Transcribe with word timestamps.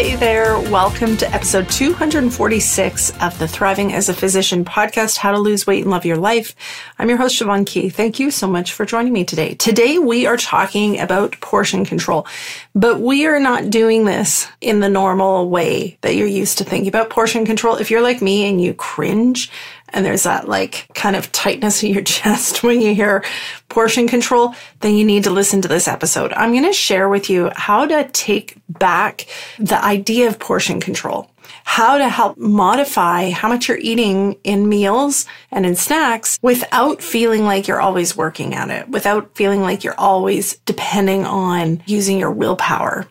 Hey 0.00 0.16
there, 0.16 0.58
welcome 0.58 1.18
to 1.18 1.30
episode 1.30 1.68
246 1.68 3.10
of 3.20 3.38
the 3.38 3.46
Thriving 3.46 3.92
as 3.92 4.08
a 4.08 4.14
Physician 4.14 4.64
podcast, 4.64 5.18
How 5.18 5.30
to 5.30 5.38
Lose 5.38 5.66
Weight 5.66 5.82
and 5.82 5.90
Love 5.90 6.06
Your 6.06 6.16
Life. 6.16 6.56
I'm 6.98 7.10
your 7.10 7.18
host, 7.18 7.38
Siobhan 7.38 7.66
Key. 7.66 7.90
Thank 7.90 8.18
you 8.18 8.30
so 8.30 8.46
much 8.46 8.72
for 8.72 8.86
joining 8.86 9.12
me 9.12 9.26
today. 9.26 9.56
Today, 9.56 9.98
we 9.98 10.24
are 10.24 10.38
talking 10.38 10.98
about 10.98 11.38
portion 11.42 11.84
control, 11.84 12.26
but 12.74 13.02
we 13.02 13.26
are 13.26 13.38
not 13.38 13.68
doing 13.68 14.06
this 14.06 14.48
in 14.62 14.80
the 14.80 14.88
normal 14.88 15.50
way 15.50 15.98
that 16.00 16.14
you're 16.14 16.26
used 16.26 16.56
to 16.58 16.64
thinking 16.64 16.88
about 16.88 17.10
portion 17.10 17.44
control. 17.44 17.76
If 17.76 17.90
you're 17.90 18.00
like 18.00 18.22
me 18.22 18.48
and 18.48 18.58
you 18.58 18.72
cringe 18.72 19.50
and 19.92 20.04
there's 20.04 20.24
that 20.24 20.48
like 20.48 20.86
kind 20.94 21.16
of 21.16 21.30
tightness 21.32 21.82
in 21.82 21.92
your 21.92 22.02
chest 22.04 22.62
when 22.62 22.80
you 22.80 22.94
hear 22.94 23.24
portion 23.68 24.08
control, 24.08 24.54
then 24.80 24.94
you 24.94 25.04
need 25.04 25.24
to 25.24 25.30
listen 25.30 25.62
to 25.62 25.68
this 25.68 25.88
episode. 25.88 26.32
I'm 26.32 26.52
going 26.52 26.64
to 26.64 26.72
share 26.72 27.08
with 27.08 27.30
you 27.30 27.50
how 27.54 27.86
to 27.86 28.08
take 28.12 28.56
back 28.68 29.26
the 29.58 29.82
idea 29.82 30.28
of 30.28 30.38
portion 30.38 30.80
control, 30.80 31.30
how 31.64 31.98
to 31.98 32.08
help 32.08 32.36
modify 32.38 33.30
how 33.30 33.48
much 33.48 33.68
you're 33.68 33.78
eating 33.78 34.36
in 34.44 34.68
meals 34.68 35.26
and 35.50 35.64
in 35.64 35.76
snacks 35.76 36.38
without 36.42 37.02
feeling 37.02 37.44
like 37.44 37.68
you're 37.68 37.80
always 37.80 38.16
working 38.16 38.54
at 38.54 38.70
it, 38.70 38.88
without 38.88 39.34
feeling 39.36 39.60
like 39.60 39.84
you're 39.84 39.98
always 39.98 40.56
depending 40.66 41.24
on 41.24 41.82
using 41.86 42.18
your 42.18 42.30
willpower. 42.30 43.06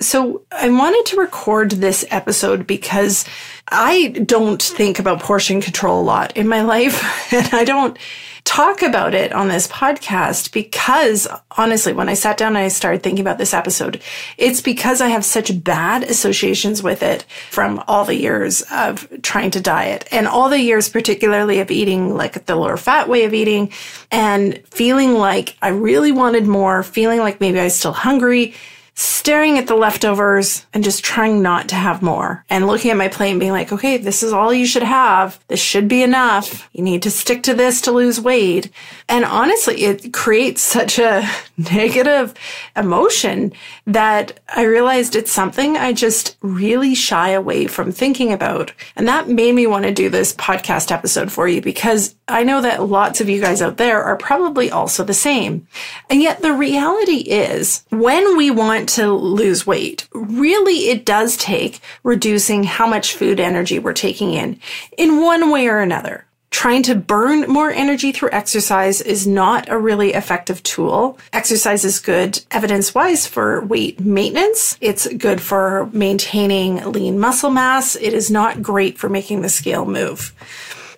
So 0.00 0.42
I 0.50 0.68
wanted 0.70 1.06
to 1.06 1.20
record 1.20 1.70
this 1.70 2.04
episode 2.10 2.66
because 2.66 3.24
I 3.68 4.08
don't 4.08 4.60
think 4.60 4.98
about 4.98 5.20
portion 5.20 5.60
control 5.60 6.00
a 6.00 6.04
lot 6.04 6.36
in 6.36 6.48
my 6.48 6.62
life 6.74 7.32
and 7.32 7.54
I 7.54 7.64
don't 7.64 7.96
talk 8.44 8.82
about 8.82 9.14
it 9.14 9.32
on 9.32 9.48
this 9.48 9.66
podcast 9.66 10.52
because 10.52 11.26
honestly, 11.56 11.94
when 11.94 12.10
I 12.10 12.14
sat 12.14 12.36
down 12.36 12.48
and 12.48 12.58
I 12.58 12.68
started 12.68 13.02
thinking 13.02 13.22
about 13.24 13.38
this 13.38 13.54
episode, 13.54 14.02
it's 14.36 14.60
because 14.60 15.00
I 15.00 15.08
have 15.08 15.24
such 15.24 15.64
bad 15.64 16.02
associations 16.02 16.82
with 16.82 17.02
it 17.02 17.22
from 17.50 17.82
all 17.88 18.04
the 18.04 18.14
years 18.14 18.62
of 18.70 19.08
trying 19.22 19.50
to 19.52 19.60
diet 19.60 20.06
and 20.12 20.28
all 20.28 20.50
the 20.50 20.60
years, 20.60 20.90
particularly 20.90 21.60
of 21.60 21.70
eating 21.70 22.14
like 22.14 22.44
the 22.44 22.56
lower 22.56 22.76
fat 22.76 23.08
way 23.08 23.24
of 23.24 23.32
eating 23.32 23.72
and 24.10 24.60
feeling 24.66 25.14
like 25.14 25.56
I 25.62 25.68
really 25.68 26.12
wanted 26.12 26.46
more, 26.46 26.82
feeling 26.82 27.20
like 27.20 27.40
maybe 27.40 27.58
I 27.58 27.64
was 27.64 27.76
still 27.76 27.92
hungry 27.92 28.54
staring 28.94 29.58
at 29.58 29.66
the 29.66 29.74
leftovers 29.74 30.66
and 30.72 30.84
just 30.84 31.02
trying 31.02 31.42
not 31.42 31.68
to 31.68 31.74
have 31.74 32.02
more 32.02 32.44
and 32.48 32.66
looking 32.66 32.90
at 32.90 32.96
my 32.96 33.08
plate 33.08 33.32
and 33.32 33.40
being 33.40 33.52
like, 33.52 33.72
okay, 33.72 33.96
this 33.96 34.22
is 34.22 34.32
all 34.32 34.52
you 34.52 34.66
should 34.66 34.82
have. 34.82 35.38
This 35.48 35.60
should 35.60 35.88
be 35.88 36.02
enough. 36.02 36.68
You 36.72 36.84
need 36.84 37.02
to 37.02 37.10
stick 37.10 37.42
to 37.44 37.54
this 37.54 37.80
to 37.82 37.92
lose 37.92 38.20
weight. 38.20 38.70
And 39.08 39.24
honestly, 39.24 39.82
it 39.82 40.12
creates 40.12 40.62
such 40.62 40.98
a 40.98 41.28
negative 41.56 42.34
emotion 42.76 43.52
that 43.86 44.38
I 44.48 44.64
realized 44.64 45.16
it's 45.16 45.32
something 45.32 45.76
I 45.76 45.92
just 45.92 46.36
really 46.40 46.94
shy 46.94 47.30
away 47.30 47.66
from 47.66 47.90
thinking 47.90 48.32
about. 48.32 48.72
And 48.94 49.08
that 49.08 49.28
made 49.28 49.54
me 49.54 49.66
want 49.66 49.86
to 49.86 49.92
do 49.92 50.08
this 50.08 50.34
podcast 50.34 50.92
episode 50.92 51.32
for 51.32 51.48
you 51.48 51.60
because 51.60 52.14
I 52.28 52.44
know 52.44 52.62
that 52.62 52.88
lots 52.88 53.20
of 53.20 53.28
you 53.28 53.40
guys 53.40 53.60
out 53.60 53.76
there 53.76 54.02
are 54.02 54.16
probably 54.16 54.70
also 54.70 55.02
the 55.02 55.14
same. 55.14 55.66
And 56.08 56.22
yet 56.22 56.42
the 56.42 56.52
reality 56.52 57.18
is 57.18 57.84
when 57.90 58.36
we 58.36 58.50
want 58.50 58.83
to 58.84 59.12
lose 59.12 59.66
weight, 59.66 60.08
really 60.12 60.88
it 60.88 61.04
does 61.04 61.36
take 61.36 61.80
reducing 62.02 62.64
how 62.64 62.86
much 62.86 63.14
food 63.14 63.40
energy 63.40 63.78
we're 63.78 63.92
taking 63.92 64.32
in 64.32 64.60
in 64.96 65.22
one 65.22 65.50
way 65.50 65.68
or 65.68 65.80
another. 65.80 66.26
Trying 66.54 66.84
to 66.84 66.94
burn 66.94 67.50
more 67.50 67.72
energy 67.72 68.12
through 68.12 68.30
exercise 68.30 69.00
is 69.00 69.26
not 69.26 69.68
a 69.68 69.76
really 69.76 70.14
effective 70.14 70.62
tool. 70.62 71.18
Exercise 71.32 71.84
is 71.84 71.98
good 71.98 72.44
evidence 72.52 72.94
wise 72.94 73.26
for 73.26 73.64
weight 73.64 73.98
maintenance. 73.98 74.78
It's 74.80 75.12
good 75.14 75.40
for 75.40 75.90
maintaining 75.92 76.76
lean 76.92 77.18
muscle 77.18 77.50
mass. 77.50 77.96
It 77.96 78.14
is 78.14 78.30
not 78.30 78.62
great 78.62 78.98
for 78.98 79.08
making 79.08 79.42
the 79.42 79.48
scale 79.48 79.84
move. 79.84 80.32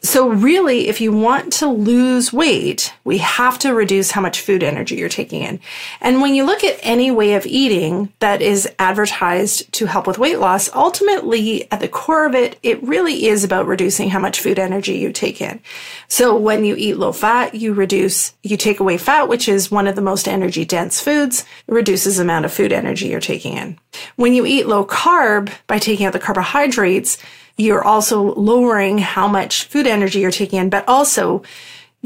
So 0.07 0.29
really, 0.29 0.87
if 0.87 1.01
you 1.01 1.11
want 1.11 1.53
to 1.55 1.67
lose 1.67 2.33
weight, 2.33 2.95
we 3.03 3.19
have 3.19 3.59
to 3.59 3.75
reduce 3.75 4.13
how 4.13 4.21
much 4.21 4.41
food 4.41 4.63
energy 4.63 4.95
you're 4.95 5.09
taking 5.09 5.43
in. 5.43 5.59
And 6.01 6.21
when 6.21 6.37
you 6.37 6.45
look 6.45 6.63
at 6.63 6.79
any 6.81 7.11
way 7.11 7.35
of 7.35 7.45
eating 7.45 8.13
that 8.21 8.41
is 8.41 8.69
advertised 8.79 9.73
to 9.73 9.87
help 9.87 10.07
with 10.07 10.17
weight 10.17 10.39
loss, 10.39 10.73
ultimately 10.73 11.71
at 11.73 11.81
the 11.81 11.89
core 11.89 12.25
of 12.25 12.37
it, 12.37 12.57
it 12.63 12.81
really 12.85 13.27
is 13.27 13.43
about 13.43 13.67
reducing 13.67 14.09
how 14.09 14.21
much 14.21 14.39
food 14.39 14.61
energy 14.61 14.97
you 14.97 15.11
take 15.11 15.41
in. 15.41 15.61
So 16.07 16.37
when 16.37 16.65
you 16.65 16.77
eat 16.79 16.99
low 16.99 17.11
fat, 17.11 17.57
you 17.57 17.75
reduce, 17.75 18.33
you 18.45 18.57
take 18.57 18.79
away 18.79 18.99
fat, 18.99 19.29
which 19.29 19.49
is 19.49 19.73
one 19.73 19.89
of 19.89 19.97
the 19.97 20.03
most 20.03 20.29
energy 20.29 20.65
dense 20.65 21.01
foods, 21.01 21.45
it 21.67 21.75
reduces 21.75 22.19
the 22.19 22.23
amount 22.23 22.45
of 22.45 22.53
food 22.53 22.73
energy 22.73 23.09
you're 23.09 23.19
taking 23.19 23.57
in. 23.57 23.77
When 24.15 24.35
you 24.35 24.47
eat 24.47 24.69
low 24.69 24.87
carb 24.87 25.51
by 25.67 25.81
taking 25.81 26.07
out 26.07 26.13
the 26.13 26.21
carbohydrates, 26.21 27.19
you're 27.57 27.85
also 27.85 28.35
lowering 28.35 28.99
how 28.99 29.29
much 29.29 29.65
food 29.65 29.87
energy 29.87 30.21
you're 30.21 30.31
taking 30.31 30.59
in, 30.59 30.71
but 30.71 30.87
also 30.89 31.43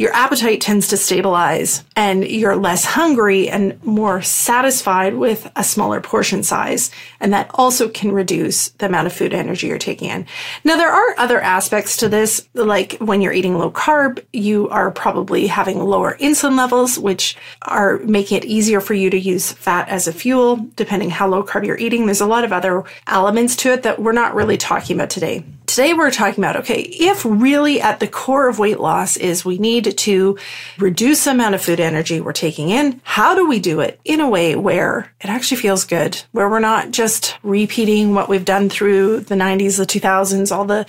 your 0.00 0.14
appetite 0.14 0.62
tends 0.62 0.88
to 0.88 0.96
stabilize 0.96 1.84
and 1.94 2.26
you're 2.26 2.56
less 2.56 2.86
hungry 2.86 3.50
and 3.50 3.84
more 3.84 4.22
satisfied 4.22 5.14
with 5.14 5.52
a 5.56 5.62
smaller 5.62 6.00
portion 6.00 6.42
size. 6.42 6.90
And 7.20 7.34
that 7.34 7.50
also 7.52 7.86
can 7.86 8.10
reduce 8.10 8.70
the 8.70 8.86
amount 8.86 9.08
of 9.08 9.12
food 9.12 9.34
energy 9.34 9.66
you're 9.66 9.76
taking 9.76 10.08
in. 10.08 10.24
Now, 10.64 10.78
there 10.78 10.90
are 10.90 11.14
other 11.18 11.38
aspects 11.38 11.98
to 11.98 12.08
this, 12.08 12.48
like 12.54 12.94
when 12.94 13.20
you're 13.20 13.34
eating 13.34 13.58
low 13.58 13.70
carb, 13.70 14.24
you 14.32 14.70
are 14.70 14.90
probably 14.90 15.46
having 15.46 15.78
lower 15.78 16.16
insulin 16.16 16.56
levels, 16.56 16.98
which 16.98 17.36
are 17.60 17.98
making 17.98 18.38
it 18.38 18.46
easier 18.46 18.80
for 18.80 18.94
you 18.94 19.10
to 19.10 19.20
use 19.20 19.52
fat 19.52 19.86
as 19.90 20.08
a 20.08 20.14
fuel, 20.14 20.66
depending 20.76 21.10
how 21.10 21.28
low 21.28 21.44
carb 21.44 21.66
you're 21.66 21.76
eating. 21.76 22.06
There's 22.06 22.22
a 22.22 22.26
lot 22.26 22.44
of 22.44 22.54
other 22.54 22.84
elements 23.06 23.54
to 23.56 23.72
it 23.74 23.82
that 23.82 24.00
we're 24.00 24.12
not 24.12 24.34
really 24.34 24.56
talking 24.56 24.96
about 24.96 25.10
today. 25.10 25.44
Today 25.70 25.94
we're 25.94 26.10
talking 26.10 26.42
about, 26.42 26.56
okay, 26.56 26.80
if 26.80 27.24
really 27.24 27.80
at 27.80 28.00
the 28.00 28.08
core 28.08 28.48
of 28.48 28.58
weight 28.58 28.80
loss 28.80 29.16
is 29.16 29.44
we 29.44 29.56
need 29.56 29.96
to 29.98 30.36
reduce 30.78 31.22
the 31.22 31.30
amount 31.30 31.54
of 31.54 31.62
food 31.62 31.78
energy 31.78 32.20
we're 32.20 32.32
taking 32.32 32.70
in, 32.70 33.00
how 33.04 33.36
do 33.36 33.48
we 33.48 33.60
do 33.60 33.78
it 33.78 34.00
in 34.04 34.18
a 34.18 34.28
way 34.28 34.56
where 34.56 35.12
it 35.20 35.28
actually 35.28 35.58
feels 35.58 35.84
good, 35.84 36.20
where 36.32 36.50
we're 36.50 36.58
not 36.58 36.90
just 36.90 37.38
repeating 37.44 38.14
what 38.14 38.28
we've 38.28 38.44
done 38.44 38.68
through 38.68 39.20
the 39.20 39.36
90s, 39.36 39.76
the 39.76 39.86
2000s, 39.86 40.50
all 40.50 40.64
the 40.64 40.88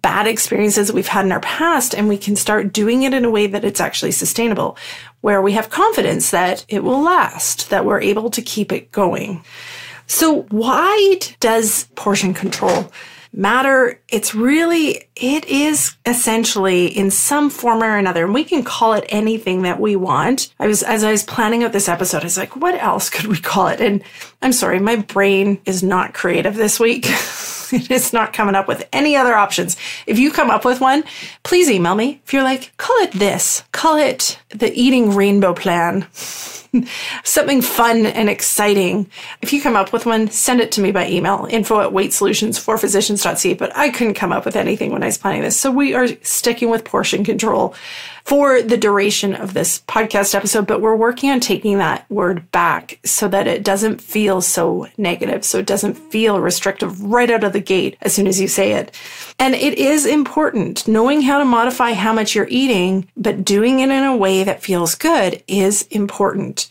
bad 0.00 0.26
experiences 0.26 0.86
that 0.86 0.94
we've 0.94 1.08
had 1.08 1.26
in 1.26 1.32
our 1.32 1.40
past, 1.40 1.94
and 1.94 2.08
we 2.08 2.16
can 2.16 2.34
start 2.34 2.72
doing 2.72 3.02
it 3.02 3.12
in 3.12 3.26
a 3.26 3.30
way 3.30 3.46
that 3.46 3.66
it's 3.66 3.82
actually 3.82 4.12
sustainable, 4.12 4.78
where 5.20 5.42
we 5.42 5.52
have 5.52 5.68
confidence 5.68 6.30
that 6.30 6.64
it 6.70 6.82
will 6.82 7.02
last, 7.02 7.68
that 7.68 7.84
we're 7.84 8.00
able 8.00 8.30
to 8.30 8.40
keep 8.40 8.72
it 8.72 8.90
going. 8.92 9.44
So 10.06 10.44
why 10.44 11.18
does 11.40 11.84
portion 11.96 12.32
control 12.32 12.90
matter 13.34 13.98
it's 14.12 14.34
really, 14.34 15.08
it 15.16 15.46
is 15.46 15.96
essentially 16.04 16.86
in 16.86 17.10
some 17.10 17.48
form 17.48 17.82
or 17.82 17.96
another, 17.96 18.26
and 18.26 18.34
we 18.34 18.44
can 18.44 18.62
call 18.62 18.92
it 18.92 19.06
anything 19.08 19.62
that 19.62 19.80
we 19.80 19.96
want. 19.96 20.52
I 20.60 20.66
was, 20.66 20.82
as 20.82 21.02
I 21.02 21.10
was 21.10 21.22
planning 21.22 21.64
out 21.64 21.72
this 21.72 21.88
episode, 21.88 22.20
I 22.20 22.24
was 22.24 22.36
like, 22.36 22.54
what 22.54 22.74
else 22.74 23.08
could 23.08 23.26
we 23.26 23.38
call 23.38 23.68
it? 23.68 23.80
And 23.80 24.04
I'm 24.42 24.52
sorry, 24.52 24.78
my 24.80 24.96
brain 24.96 25.62
is 25.64 25.82
not 25.82 26.12
creative 26.12 26.54
this 26.54 26.78
week. 26.78 27.06
it 27.72 27.90
is 27.90 28.12
not 28.12 28.34
coming 28.34 28.54
up 28.54 28.68
with 28.68 28.86
any 28.92 29.16
other 29.16 29.34
options. 29.34 29.78
If 30.06 30.18
you 30.18 30.30
come 30.30 30.50
up 30.50 30.66
with 30.66 30.78
one, 30.78 31.04
please 31.42 31.70
email 31.70 31.94
me. 31.94 32.20
If 32.26 32.34
you're 32.34 32.42
like, 32.42 32.76
call 32.76 32.96
it 32.98 33.12
this, 33.12 33.64
call 33.72 33.96
it 33.96 34.38
the 34.50 34.70
eating 34.78 35.14
rainbow 35.14 35.54
plan. 35.54 36.06
something 37.24 37.60
fun 37.60 38.06
and 38.06 38.28
exciting. 38.28 39.10
If 39.42 39.52
you 39.52 39.60
come 39.60 39.76
up 39.76 39.92
with 39.92 40.06
one, 40.06 40.30
send 40.30 40.60
it 40.60 40.72
to 40.72 40.80
me 40.80 40.92
by 40.92 41.08
email, 41.08 41.46
info 41.50 41.80
at 41.80 41.92
weightsolutionsforphysicians.ca. 41.92 43.54
But 43.54 43.76
I 43.76 43.90
couldn't 44.02 44.14
come 44.14 44.32
up 44.32 44.44
with 44.44 44.56
anything 44.56 44.90
when 44.90 45.04
I 45.04 45.06
was 45.06 45.16
planning 45.16 45.42
this. 45.42 45.56
So 45.56 45.70
we 45.70 45.94
are 45.94 46.08
sticking 46.22 46.70
with 46.70 46.84
portion 46.84 47.22
control 47.22 47.76
for 48.24 48.60
the 48.60 48.76
duration 48.76 49.32
of 49.32 49.54
this 49.54 49.80
podcast 49.82 50.34
episode, 50.34 50.66
but 50.66 50.80
we're 50.80 50.96
working 50.96 51.30
on 51.30 51.38
taking 51.38 51.78
that 51.78 52.10
word 52.10 52.50
back 52.50 52.98
so 53.04 53.28
that 53.28 53.46
it 53.46 53.62
doesn't 53.62 54.00
feel 54.00 54.40
so 54.40 54.88
negative. 54.98 55.44
So 55.44 55.60
it 55.60 55.66
doesn't 55.66 55.94
feel 55.94 56.40
restrictive 56.40 57.00
right 57.00 57.30
out 57.30 57.44
of 57.44 57.52
the 57.52 57.60
gate 57.60 57.96
as 58.02 58.12
soon 58.12 58.26
as 58.26 58.40
you 58.40 58.48
say 58.48 58.72
it. 58.72 58.92
And 59.38 59.54
it 59.54 59.78
is 59.78 60.04
important 60.04 60.88
knowing 60.88 61.22
how 61.22 61.38
to 61.38 61.44
modify 61.44 61.92
how 61.92 62.12
much 62.12 62.34
you're 62.34 62.48
eating, 62.50 63.08
but 63.16 63.44
doing 63.44 63.78
it 63.78 63.90
in 63.90 64.02
a 64.02 64.16
way 64.16 64.42
that 64.42 64.64
feels 64.64 64.96
good 64.96 65.44
is 65.46 65.82
important 65.92 66.68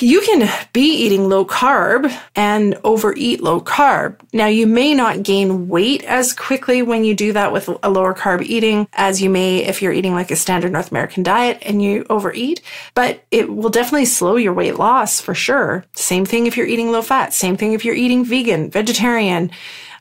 you 0.00 0.20
can 0.20 0.48
be 0.72 0.94
eating 0.94 1.28
low 1.28 1.44
carb 1.44 2.12
and 2.36 2.78
overeat 2.84 3.42
low 3.42 3.60
carb. 3.60 4.20
Now, 4.32 4.46
you 4.46 4.66
may 4.66 4.94
not 4.94 5.22
gain 5.22 5.68
weight 5.68 6.04
as 6.04 6.32
quickly 6.32 6.82
when 6.82 7.04
you 7.04 7.14
do 7.14 7.32
that 7.32 7.52
with 7.52 7.68
a 7.82 7.90
lower 7.90 8.14
carb 8.14 8.42
eating 8.42 8.88
as 8.92 9.20
you 9.20 9.30
may 9.30 9.58
if 9.58 9.82
you're 9.82 9.92
eating 9.92 10.14
like 10.14 10.30
a 10.30 10.36
standard 10.36 10.72
North 10.72 10.90
American 10.90 11.22
diet 11.22 11.58
and 11.62 11.82
you 11.82 12.06
overeat, 12.10 12.62
but 12.94 13.24
it 13.30 13.52
will 13.52 13.70
definitely 13.70 14.06
slow 14.06 14.36
your 14.36 14.52
weight 14.52 14.76
loss 14.76 15.20
for 15.20 15.34
sure. 15.34 15.84
Same 15.94 16.24
thing 16.24 16.46
if 16.46 16.56
you're 16.56 16.66
eating 16.66 16.92
low 16.92 17.02
fat. 17.02 17.34
Same 17.34 17.56
thing 17.56 17.72
if 17.72 17.84
you're 17.84 17.94
eating 17.94 18.24
vegan, 18.24 18.70
vegetarian 18.70 19.50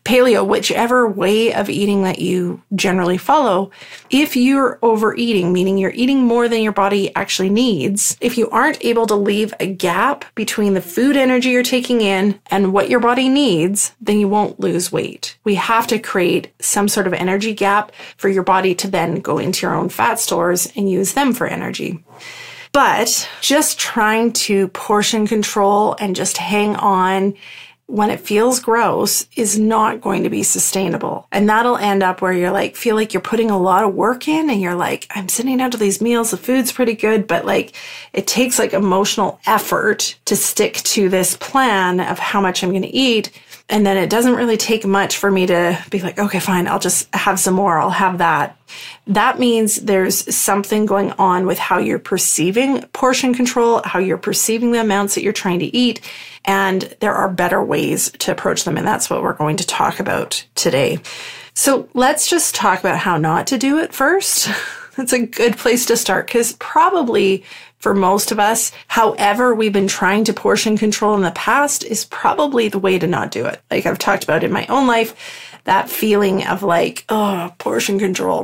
paleo, 0.04 0.46
whichever 0.46 1.08
way 1.08 1.54
of 1.54 1.70
eating 1.70 2.04
that 2.04 2.20
you 2.20 2.62
generally 2.76 3.18
follow, 3.18 3.72
if 4.10 4.36
you're 4.36 4.80
overeating, 4.82 5.54
meaning 5.54 5.78
you're 5.78 5.92
eating 5.94 6.24
more 6.24 6.48
than 6.48 6.62
your 6.62 6.72
body 6.72 7.16
actually 7.16 7.50
needs, 7.50 8.18
if 8.20 8.38
you 8.38 8.50
aren't 8.50 8.84
able 8.84 9.06
to 9.08 9.16
leave 9.16 9.54
a 9.60 9.68
gap 9.68 10.26
between 10.36 10.74
the 10.74 10.82
food 10.82 11.16
energy 11.16 11.50
you're 11.50 11.64
taking 11.64 12.02
in 12.02 12.40
and 12.48 12.74
what 12.74 12.90
your 12.90 13.00
body 13.00 13.30
needs, 13.30 13.94
then 14.02 14.20
you 14.20 14.28
won't 14.28 14.60
lose 14.60 14.92
weight. 14.92 15.38
We 15.44 15.56
have 15.56 15.88
to 15.88 16.00
create 16.00 16.54
some 16.60 16.88
sort 16.88 17.08
of 17.08 17.14
energy 17.14 17.54
gap 17.54 17.92
for 18.18 18.30
your 18.30 18.44
body 18.44 18.76
to 18.76 18.90
then 18.90 19.16
go 19.22 19.38
into 19.38 19.66
your 19.66 19.76
own 19.76 19.90
fat 19.90 20.20
stores 20.20 20.72
and 20.76 20.90
use 20.90 21.14
them 21.14 21.34
for 21.34 21.48
energy. 21.48 22.04
But 22.74 23.30
just 23.42 23.78
trying 23.78 24.32
to 24.34 24.70
portion 24.70 25.28
control 25.28 25.96
and 26.00 26.16
just 26.16 26.38
hang 26.38 26.76
on 26.78 27.36
when 27.92 28.10
it 28.10 28.22
feels 28.22 28.62
gross 28.62 29.28
is 29.36 29.60
not 29.60 30.00
going 30.00 30.24
to 30.24 30.30
be 30.30 30.44
sustainable. 30.44 31.28
And 31.30 31.50
that'll 31.50 31.76
end 31.76 32.04
up 32.04 32.22
where 32.22 32.32
you're 32.32 32.52
like, 32.52 32.78
feel 32.78 32.96
like 32.96 33.14
you're 33.14 33.20
putting 33.20 33.52
a 33.52 33.58
lot 33.58 33.84
of 33.84 33.94
work 33.94 34.30
in 34.30 34.50
and 34.50 34.62
you're 34.62 34.76
like, 34.76 35.08
I'm 35.12 35.28
sitting 35.28 35.58
down 35.58 35.72
to 35.72 35.78
these 35.78 36.00
meals. 36.00 36.32
The 36.32 36.38
food's 36.38 36.72
pretty 36.72 36.94
good, 36.94 37.28
but 37.28 37.46
like 37.46 37.76
it 38.14 38.28
takes 38.28 38.58
like 38.58 38.72
emotional 38.72 39.42
effort 39.46 40.16
to 40.24 40.38
stick 40.38 40.76
to 40.76 41.10
this 41.10 41.36
plan 41.36 42.00
of 42.00 42.18
how 42.18 42.40
much 42.40 42.64
I'm 42.64 42.70
going 42.70 42.82
to 42.84 42.88
eat. 42.88 43.30
And 43.70 43.86
then 43.86 43.98
it 43.98 44.10
doesn't 44.10 44.36
really 44.36 44.58
take 44.58 44.86
much 44.86 45.18
for 45.18 45.32
me 45.32 45.46
to 45.46 45.82
be 45.90 46.00
like, 46.00 46.20
okay, 46.20 46.40
fine, 46.40 46.68
I'll 46.68 46.80
just 46.80 47.14
have 47.16 47.40
some 47.40 47.54
more. 47.54 47.80
I'll 47.80 47.90
have 47.90 48.18
that. 48.18 48.58
That 49.08 49.40
means 49.40 49.78
there's 49.78 50.36
something 50.36 50.86
going 50.86 51.12
on 51.14 51.46
with 51.46 51.58
how 51.58 51.80
you're 51.80 52.00
perceiving 52.00 52.82
portion 52.88 53.34
control, 53.34 53.82
how 53.86 54.00
you're 54.00 54.18
perceiving 54.18 54.72
the 54.72 54.82
amounts 54.82 55.16
that 55.16 55.24
you're 55.24 55.34
trying 55.34 55.60
to 55.60 55.76
eat. 55.76 56.02
And 56.44 56.82
there 57.00 57.14
are 57.14 57.30
better 57.30 57.64
ways 57.64 58.12
to 58.20 58.32
approach 58.32 58.64
them. 58.64 58.78
And 58.78 58.86
that's 58.86 59.10
what 59.10 59.22
we're 59.22 59.34
going 59.34 59.58
to 59.58 59.68
talk 59.68 60.00
about 60.00 60.46
today. 60.56 61.00
So 61.54 61.90
let's 61.94 62.28
just 62.30 62.56
talk 62.56 62.80
about 62.80 62.98
how 62.98 63.18
not 63.18 63.48
to 63.48 63.58
do 63.58 63.80
it 63.80 63.94
first. 63.94 64.50
That's 65.02 65.14
a 65.14 65.26
good 65.26 65.58
place 65.58 65.88
to 65.88 65.98
start 65.98 66.28
because 66.28 66.54
probably 66.60 67.44
for 67.80 67.96
most 67.96 68.32
of 68.32 68.40
us, 68.40 68.72
however 68.88 69.56
we've 69.56 69.74
been 69.74 69.88
trying 69.88 70.24
to 70.26 70.32
portion 70.32 70.78
control 70.78 71.16
in 71.16 71.24
the 71.24 71.32
past 71.32 71.84
is 71.84 72.06
probably 72.06 72.68
the 72.68 72.78
way 72.78 73.00
to 73.00 73.08
not 73.08 73.32
do 73.32 73.48
it. 73.48 73.60
Like 73.72 73.88
I've 73.88 73.98
talked 73.98 74.24
about 74.24 74.44
in 74.44 74.52
my 74.52 74.68
own 74.68 74.86
life, 74.86 75.16
that 75.66 75.90
feeling 75.90 76.46
of 76.46 76.64
like, 76.64 77.06
oh, 77.10 77.54
portion 77.58 78.00
control 78.00 78.44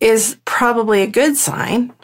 is 0.00 0.36
probably 0.44 1.02
a 1.02 1.06
good 1.06 1.36
sign 1.36 1.92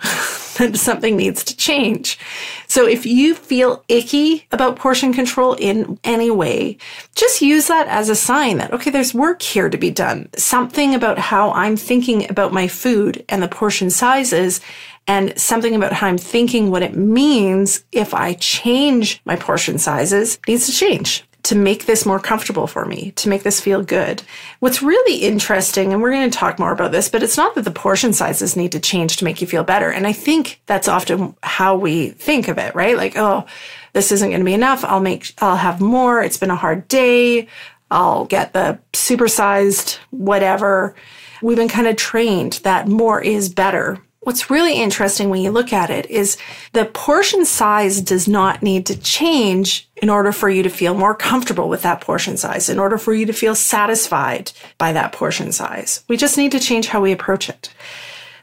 that 0.59 0.77
something 0.77 1.17
needs 1.17 1.45
to 1.45 1.57
change. 1.57 2.19
So 2.67 2.87
if 2.87 3.07
you 3.07 3.35
feel 3.35 3.85
icky 3.89 4.47
about 4.53 4.77
portion 4.77 5.13
control 5.13 5.55
in 5.55 5.99
any 6.05 6.31
way, 6.31 6.79
just 7.15 7.43
use 7.43 7.69
that 7.69 7.89
as 7.89 8.09
a 8.09 8.17
sign 8.17 8.59
that, 8.59 8.73
okay, 8.73 8.91
there's 8.91 9.15
work 9.15 9.43
here 9.43 9.69
to 9.69 9.79
be 9.79 9.91
done. 9.91 10.29
Something 10.37 10.95
about 10.95 11.19
how 11.19 11.51
I'm 11.53 11.77
thinking 11.77 12.31
about 12.31 12.53
my 12.53 12.69
food 12.69 13.25
and 13.29 13.43
the 13.43 13.49
portion 13.49 13.91
sizes 13.91 14.61
and 15.07 15.39
something 15.39 15.75
about 15.75 15.93
how 15.93 16.07
I'm 16.07 16.19
thinking 16.19 16.71
what 16.71 16.83
it 16.83 16.95
means 16.95 17.85
if 17.91 18.15
I 18.15 18.35
change 18.35 19.21
my 19.25 19.37
portion 19.37 19.79
sizes 19.79 20.39
needs 20.47 20.67
to 20.67 20.73
change 20.73 21.25
to 21.45 21.57
make 21.57 21.87
this 21.87 22.07
more 22.07 22.21
comfortable 22.21 22.67
for 22.67 22.85
me, 22.85 23.11
to 23.13 23.29
make 23.29 23.43
this 23.43 23.61
feel 23.61 23.83
good. 23.83 24.23
What's 24.61 24.83
really 24.83 25.17
interesting, 25.17 25.93
and 25.93 26.01
we're 26.01 26.13
going 26.13 26.31
to 26.31 26.39
talk 26.39 26.59
more 26.59 26.73
about 26.73 26.93
this, 26.93 27.09
but 27.09 27.23
it's 27.23 27.37
not 27.37 27.55
that 27.57 27.65
the 27.65 27.73
portion 27.73 28.13
sizes 28.13 28.57
need 28.57 28.73
to 28.73 28.81
change 28.81 29.17
to 29.17 29.25
make 29.25 29.41
you 29.41 29.47
feel 29.47 29.65
better. 29.65 29.91
And 29.91 30.07
I 30.07 30.13
think 30.13 30.61
that's 30.67 30.87
often 30.87 31.35
how 31.43 31.77
we 31.77 32.11
think 32.11 32.47
of 32.47 32.59
it, 32.59 32.75
right? 32.75 32.97
Like, 32.97 33.17
oh, 33.17 33.45
this 33.93 34.13
isn't 34.13 34.29
going 34.29 34.41
to 34.41 34.45
be 34.45 34.55
enough. 34.55 34.85
I'll 34.85 35.01
make, 35.01 35.35
I'll 35.39 35.57
have 35.57 35.81
more. 35.81 36.23
It's 36.23 36.39
been 36.39 36.51
a 36.51 36.57
hard 36.57 36.87
day. 36.87 37.49
I'll 37.91 38.25
get 38.25 38.53
the 38.53 38.79
supersized 38.93 39.99
whatever. 40.11 40.95
We've 41.43 41.57
been 41.57 41.69
kind 41.69 41.89
of 41.89 41.97
trained 41.97 42.61
that 42.63 42.87
more 42.87 43.21
is 43.21 43.49
better. 43.49 43.99
What's 44.23 44.51
really 44.51 44.75
interesting 44.75 45.31
when 45.31 45.43
you 45.43 45.51
look 45.51 45.73
at 45.73 45.91
it 45.91 46.09
is 46.09 46.37
the 46.75 46.85
portion 46.85 47.45
size 47.45 48.01
does 48.01 48.29
not 48.29 48.63
need 48.63 48.87
to 48.87 48.97
change 48.97 49.89
in 49.97 50.09
order 50.09 50.31
for 50.31 50.49
you 50.49 50.63
to 50.63 50.71
feel 50.71 50.95
more 50.95 51.15
comfortable 51.15 51.69
with 51.69 51.83
that 51.83 52.01
portion 52.01 52.37
size, 52.37 52.69
in 52.69 52.79
order 52.79 52.99
for 52.99 53.13
you 53.13 53.27
to 53.27 53.33
feel 53.33 53.57
satisfied 53.57 54.53
by 54.79 54.93
that 54.93 55.13
portion 55.13 55.51
size. 55.51 56.05
We 56.07 56.17
just 56.17 56.39
need 56.39 56.53
to 56.53 56.61
change 56.61 56.87
how 56.87 57.01
we 57.01 57.11
approach 57.11 57.49
it. 57.49 57.75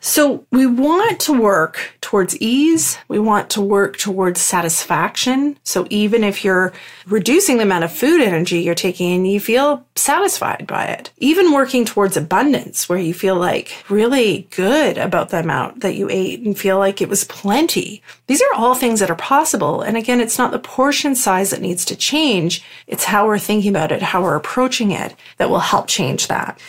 So 0.02 0.46
we 0.52 0.66
want 0.66 1.20
to 1.22 1.34
work 1.34 1.98
towards 2.02 2.38
ease. 2.38 2.98
We 3.08 3.20
want 3.20 3.50
to 3.52 3.62
work 3.62 3.98
towards 3.98 4.42
satisfaction. 4.42 5.58
So 5.64 5.86
even 5.90 6.24
if 6.24 6.44
you're 6.44 6.74
reducing 7.06 7.58
the 7.58 7.64
amount 7.64 7.84
of 7.84 7.92
food 7.92 8.22
energy 8.22 8.62
you're 8.62 8.76
taking 8.76 9.12
in, 9.12 9.26
you 9.26 9.40
feel 9.40 9.86
satisfied 9.96 10.66
by 10.68 10.86
it. 10.86 11.12
Even 11.18 11.52
working 11.52 11.86
towards 11.86 12.16
abundance 12.16 12.88
where 12.88 12.98
you 12.98 13.14
feel 13.14 13.36
like 13.36 13.84
really 13.90 14.48
good 14.52 14.98
about 14.98 15.30
the 15.30 15.40
amount 15.40 15.82
that 15.82 15.96
you 15.96 16.10
ate 16.10 16.42
and 16.42 16.58
feel 16.58 16.78
like 16.78 17.02
it 17.02 17.10
was 17.10 17.26
plenty. 17.26 18.02
These 18.28 18.42
are 18.42 18.54
all 18.56 18.76
things 18.76 19.02
that 19.02 19.12
are 19.12 19.16
possible. 19.16 19.82
And 19.82 19.98
again, 19.98 20.22
it's 20.22 20.38
not 20.38 20.52
the 20.52 20.60
portion 20.60 21.16
size 21.16 21.50
that 21.50 21.62
needs 21.62 21.84
to 21.86 21.96
change. 21.96 22.64
It's 22.88 23.04
how 23.04 23.28
we're 23.28 23.40
thinking 23.40 23.70
about 23.70 23.92
it, 23.92 24.02
how 24.02 24.24
we're 24.24 24.36
approaching 24.36 24.92
it 24.92 25.16
that 25.38 25.50
will 25.50 25.60
help 25.60 25.88
change 25.88 26.28
that. 26.28 26.60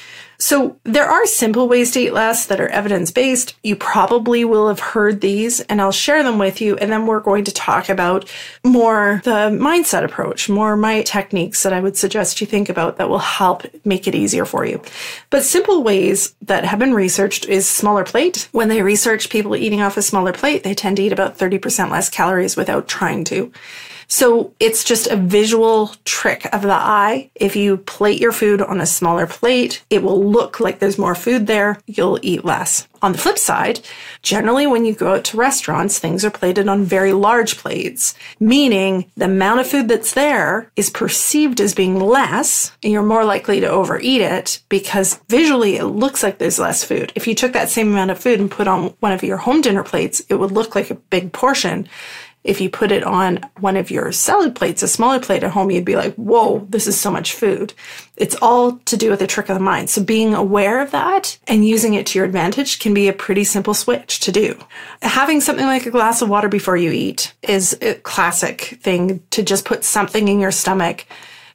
So 0.41 0.79
there 0.85 1.07
are 1.07 1.27
simple 1.27 1.69
ways 1.69 1.91
to 1.93 2.01
eat 2.01 2.15
less 2.15 2.47
that 2.47 2.61
are 2.61 2.69
evidence 2.69 3.11
based. 3.11 3.55
You 3.63 3.77
probably 3.77 4.43
will 4.43 4.69
have 4.69 4.81
heard 4.81 5.21
these 5.21 5.61
and 5.61 5.83
I'll 5.83 5.93
share 5.93 6.23
them 6.23 6.39
with 6.39 6.63
you. 6.63 6.77
And 6.79 6.91
then 6.91 7.07
we're 7.07 7.21
going 7.21 7.45
to 7.45 7.53
talk 7.53 7.91
about 7.91 8.29
more 8.65 9.21
the 9.25 9.51
mindset 9.51 10.03
approach, 10.03 10.49
more 10.49 10.79
my 10.79 11.03
techniques 11.03 11.63
that 11.63 11.75
I 11.75 11.81
would 11.81 11.99
suggest 11.99 12.41
you 12.41 12.47
think 12.47 12.71
about 12.71 12.97
that 12.97 13.11
will 13.11 13.19
help 13.19 13.65
make 13.85 14.09
it 14.09 14.15
easier 14.15 14.47
for 14.47 14.65
you. 14.65 14.81
But 15.29 15.45
simple 15.45 15.83
ways 15.83 16.35
that 16.41 16.65
have 16.65 16.79
been 16.79 16.95
researched 16.95 17.45
is 17.45 17.69
smaller 17.69 18.05
plate. 18.05 18.49
When 18.53 18.69
they 18.69 18.81
research 18.81 19.29
people 19.29 19.55
eating 19.55 19.83
off 19.83 19.99
a 19.99 20.03
smaller 20.03 20.33
plate, 20.33 20.65
they 20.65 20.75
tend 20.75 20.97
to 20.97 21.03
eat 21.03 21.13
about 21.13 21.37
30% 21.37 21.91
less 21.91 22.09
calories 22.09 22.57
without 22.57 22.89
trying 22.89 23.25
to. 23.25 23.53
So 24.13 24.53
it's 24.59 24.83
just 24.83 25.07
a 25.07 25.15
visual 25.15 25.93
trick 26.05 26.53
of 26.53 26.63
the 26.63 26.73
eye. 26.73 27.31
If 27.37 27.55
you 27.55 27.77
plate 27.77 28.21
your 28.21 28.33
food 28.33 28.61
on 28.61 28.81
a 28.81 28.87
smaller 28.87 29.29
plate, 29.29 29.85
it 29.89 30.03
will 30.03 30.21
look 30.23 30.59
like 30.59 30.81
there's 30.81 30.99
more 30.99 31.15
food 31.15 31.47
there. 31.47 31.79
You'll 31.87 32.19
eat 32.21 32.45
less. 32.45 32.89
On 33.03 33.13
the 33.13 33.19
flip 33.19 33.39
side, 33.39 33.81
generally 34.21 34.67
when 34.67 34.85
you 34.85 34.95
go 34.95 35.15
out 35.15 35.25
to 35.27 35.37
restaurants, 35.37 35.99
things 35.99 36.25
are 36.25 36.31
plated 36.31 36.69
on 36.69 36.85
very 36.85 37.13
large 37.13 37.57
plates, 37.57 38.15
meaning 38.41 39.11
the 39.17 39.27
amount 39.27 39.61
of 39.61 39.69
food 39.69 39.87
that's 39.87 40.13
there 40.13 40.71
is 40.75 40.91
perceived 40.91 41.61
as 41.61 41.73
being 41.73 41.99
less 41.99 42.73
and 42.83 42.93
you're 42.93 43.03
more 43.03 43.25
likely 43.25 43.61
to 43.61 43.71
overeat 43.71 44.21
it 44.21 44.61
because 44.69 45.21
visually 45.29 45.77
it 45.77 45.87
looks 45.87 46.25
like 46.25 46.39
there's 46.39 46.59
less 46.59 46.83
food. 46.83 47.13
If 47.15 47.29
you 47.29 47.35
took 47.37 47.53
that 47.53 47.71
same 47.71 47.93
amount 47.93 48.11
of 48.11 48.19
food 48.19 48.41
and 48.41 48.51
put 48.51 48.67
on 48.67 48.95
one 48.99 49.13
of 49.13 49.23
your 49.23 49.37
home 49.37 49.61
dinner 49.61 49.85
plates, 49.85 50.21
it 50.29 50.35
would 50.35 50.51
look 50.51 50.75
like 50.75 50.91
a 50.91 50.97
big 50.97 51.33
portion 51.33 51.89
if 52.43 52.61
you 52.61 52.71
put 52.71 52.91
it 52.91 53.05
on 53.05 53.41
one 53.59 53.77
of 53.77 53.91
your 53.91 54.13
salad 54.13 54.55
plates, 54.55 54.83
a 54.83 54.89
smaller 54.89 55.21
plate 55.21 55.43
at 55.43 55.51
home, 55.51 55.71
you'd 55.71 55.85
be 55.85 55.97
like, 55.97 56.15
whoa, 56.15 56.67
this 56.71 56.87
is 56.87 56.99
so 56.99 57.11
much 57.11 57.35
food. 57.35 57.75
It's 58.17 58.37
all 58.41 58.79
to 58.87 58.97
do 58.97 59.11
with 59.11 59.19
the 59.19 59.27
trick 59.27 59.49
of 59.51 59.55
the 59.55 59.63
mind. 59.63 59.91
So 59.91 60.03
being 60.03 60.35
aware 60.35 60.81
of 60.81 60.91
that 60.93 61.39
and 61.47 61.67
using 61.67 61.95
it 61.95 62.07
to 62.09 62.19
your 62.19 62.27
advantage 62.27 62.79
can 62.79 62.95
be 62.95 63.09
a 63.09 63.13
pretty 63.13 63.45
simple 63.45 63.75
switch 63.75 64.21
to 64.21 64.33
do. 64.33 64.59
Having 65.03 65.43
something 65.43 65.67
like 65.67 65.85
a 65.85 65.91
glass 65.91 66.23
of 66.23 66.31
water 66.31 66.49
before 66.49 66.77
you 66.77 66.91
eat 66.91 67.35
is 67.43 67.77
a 67.83 67.95
classic 67.95 68.79
thing 68.83 69.23
to 69.31 69.43
just 69.43 69.67
put 69.67 69.85
something 69.85 70.29
in 70.29 70.41
your 70.41 70.53
stomach 70.53 71.07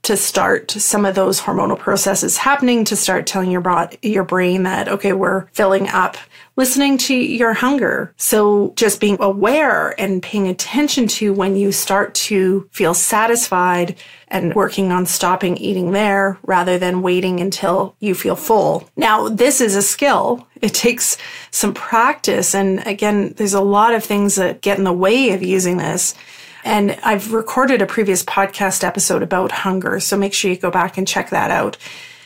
to 0.05 0.15
start 0.17 0.71
some 0.71 1.05
of 1.05 1.15
those 1.15 1.41
hormonal 1.41 1.77
processes 1.77 2.37
happening 2.37 2.85
to 2.85 2.95
start 2.95 3.27
telling 3.27 3.51
your 3.51 3.61
bro- 3.61 3.89
your 4.01 4.23
brain 4.23 4.63
that 4.63 4.87
okay 4.87 5.13
we're 5.13 5.47
filling 5.47 5.87
up 5.89 6.17
listening 6.55 6.97
to 6.97 7.13
your 7.13 7.53
hunger 7.53 8.13
so 8.17 8.73
just 8.75 8.99
being 8.99 9.17
aware 9.19 9.99
and 9.99 10.23
paying 10.23 10.47
attention 10.47 11.07
to 11.07 11.33
when 11.33 11.55
you 11.55 11.71
start 11.71 12.13
to 12.13 12.69
feel 12.71 12.93
satisfied 12.93 13.95
and 14.27 14.53
working 14.53 14.91
on 14.91 15.05
stopping 15.05 15.57
eating 15.57 15.91
there 15.91 16.37
rather 16.43 16.77
than 16.77 17.01
waiting 17.01 17.39
until 17.39 17.95
you 17.99 18.13
feel 18.15 18.35
full. 18.35 18.89
Now, 18.95 19.29
this 19.29 19.61
is 19.61 19.75
a 19.75 19.81
skill. 19.81 20.47
It 20.61 20.73
takes 20.73 21.17
some 21.51 21.73
practice. 21.73 22.55
And 22.55 22.85
again, 22.85 23.33
there's 23.37 23.53
a 23.53 23.61
lot 23.61 23.93
of 23.93 24.03
things 24.03 24.35
that 24.35 24.61
get 24.61 24.77
in 24.77 24.83
the 24.83 24.93
way 24.93 25.31
of 25.31 25.43
using 25.43 25.77
this. 25.77 26.15
And 26.65 26.97
I've 27.03 27.31
recorded 27.31 27.81
a 27.81 27.85
previous 27.85 28.23
podcast 28.23 28.83
episode 28.83 29.21
about 29.21 29.51
hunger. 29.51 29.99
So 29.99 30.17
make 30.17 30.33
sure 30.33 30.51
you 30.51 30.57
go 30.57 30.71
back 30.71 30.97
and 30.97 31.07
check 31.07 31.29
that 31.29 31.51
out. 31.51 31.77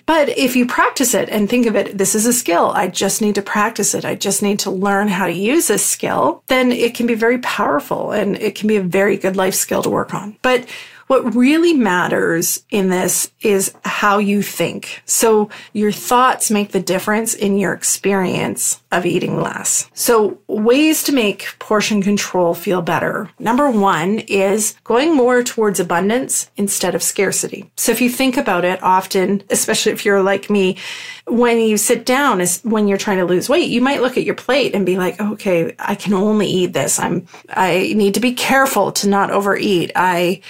But 0.06 0.30
if 0.30 0.56
you 0.56 0.66
practice 0.66 1.14
it 1.14 1.30
and 1.30 1.48
think 1.48 1.68
of 1.68 1.76
it, 1.76 1.96
this 1.96 2.16
is 2.16 2.26
a 2.26 2.34
skill. 2.34 2.72
I 2.72 2.88
just 2.88 3.22
need 3.22 3.36
to 3.36 3.44
practice 3.44 3.94
it. 3.94 4.06
I 4.06 4.16
just 4.16 4.42
need 4.42 4.58
to 4.60 4.72
learn 4.72 5.08
how 5.08 5.28
to 5.28 5.32
use 5.32 5.68
this 5.68 5.86
skill. 5.86 6.42
Then 6.48 6.72
it 6.72 6.96
can 6.96 7.06
be 7.06 7.14
very 7.14 7.38
powerful 7.40 8.12
and 8.12 8.36
it 8.38 8.56
can 8.56 8.68
be 8.68 8.78
a 8.78 8.82
very 8.82 9.18
good 9.18 9.36
life 9.36 9.54
skill 9.54 9.84
to 9.84 9.90
work 9.90 10.16
on. 10.16 10.36
But 10.42 10.68
what 11.10 11.34
really 11.34 11.74
matters 11.74 12.64
in 12.70 12.90
this 12.90 13.32
is 13.42 13.74
how 13.84 14.20
you 14.20 14.44
think. 14.44 15.02
So 15.06 15.50
your 15.74 15.92
thoughts 15.92 16.52
make 16.52 16.72
the 16.72 16.80
difference 16.80 17.34
in 17.34 17.58
your 17.58 17.74
experience 17.74 18.80
of 18.92 19.08
eating 19.08 19.42
less. 19.42 19.90
So 19.96 20.38
ways 20.46 21.02
to 21.06 21.12
make 21.12 21.58
portion 21.58 22.04
control 22.04 22.54
feel 22.54 22.84
better. 22.84 23.28
Number 23.40 23.72
one 23.72 24.20
is 24.20 24.76
going 24.84 25.16
more 25.16 25.42
towards 25.42 25.80
abundance 25.80 26.52
instead 26.58 26.94
of 26.94 27.02
scarcity. 27.02 27.72
So 27.76 27.92
if 27.92 28.02
you 28.02 28.10
think 28.12 28.38
about 28.38 28.64
it 28.64 28.82
often, 28.84 29.42
especially 29.50 29.94
if 29.94 30.06
you're 30.06 30.22
like 30.22 30.52
me, 30.52 30.78
when 31.26 31.60
you 31.60 31.78
sit 31.78 32.06
down 32.06 32.40
is 32.40 32.62
when 32.62 32.88
you're 32.88 33.00
trying 33.00 33.18
to 33.18 33.26
lose 33.26 33.50
weight, 33.50 33.72
you 33.72 33.82
might 33.82 34.04
look 34.04 34.16
at 34.16 34.26
your 34.26 34.36
plate 34.36 34.76
and 34.76 34.86
be 34.86 34.98
like, 34.98 35.20
okay, 35.20 35.74
I 35.80 35.96
can 35.96 36.14
only 36.14 36.48
eat 36.48 36.74
this. 36.74 37.00
I'm, 37.00 37.26
I 37.50 37.94
need 37.96 38.14
to 38.14 38.20
be 38.20 38.34
careful 38.34 38.92
to 38.92 39.10
not 39.10 39.32
overeat. 39.32 39.92
I 39.96 40.42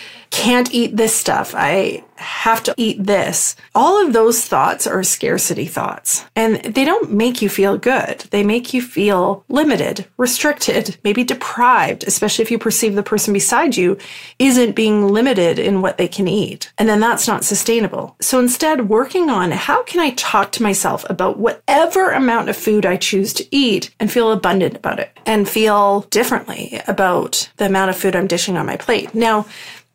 can't 0.49 0.73
eat 0.73 0.97
this 0.97 1.15
stuff. 1.15 1.53
I 1.55 2.03
have 2.15 2.61
to 2.63 2.73
eat 2.75 3.05
this. 3.05 3.55
All 3.73 4.05
of 4.05 4.13
those 4.13 4.45
thoughts 4.45 4.85
are 4.87 5.03
scarcity 5.03 5.65
thoughts 5.65 6.25
and 6.35 6.55
they 6.57 6.83
don't 6.83 7.13
make 7.13 7.41
you 7.41 7.49
feel 7.49 7.77
good. 7.77 8.25
They 8.31 8.43
make 8.43 8.73
you 8.73 8.81
feel 8.81 9.45
limited, 9.47 10.05
restricted, 10.17 10.97
maybe 11.03 11.23
deprived, 11.23 12.03
especially 12.03 12.43
if 12.43 12.51
you 12.51 12.59
perceive 12.59 12.95
the 12.95 13.03
person 13.03 13.31
beside 13.31 13.77
you 13.77 13.97
isn't 14.37 14.75
being 14.75 15.07
limited 15.07 15.59
in 15.59 15.81
what 15.81 15.97
they 15.97 16.07
can 16.07 16.27
eat. 16.27 16.73
And 16.77 16.89
then 16.89 16.99
that's 16.99 17.27
not 17.27 17.45
sustainable. 17.45 18.17
So 18.19 18.39
instead, 18.39 18.89
working 18.89 19.29
on 19.29 19.51
how 19.51 19.83
can 19.83 20.01
I 20.01 20.09
talk 20.11 20.51
to 20.53 20.63
myself 20.63 21.09
about 21.09 21.37
whatever 21.37 22.11
amount 22.11 22.49
of 22.49 22.57
food 22.57 22.85
I 22.85 22.97
choose 22.97 23.33
to 23.33 23.55
eat 23.55 23.95
and 23.99 24.11
feel 24.11 24.31
abundant 24.31 24.75
about 24.75 24.99
it 24.99 25.17
and 25.25 25.47
feel 25.47 26.01
differently 26.09 26.81
about 26.87 27.49
the 27.57 27.67
amount 27.67 27.91
of 27.91 27.97
food 27.97 28.15
I'm 28.15 28.27
dishing 28.27 28.57
on 28.57 28.65
my 28.65 28.75
plate. 28.75 29.13
Now, 29.15 29.45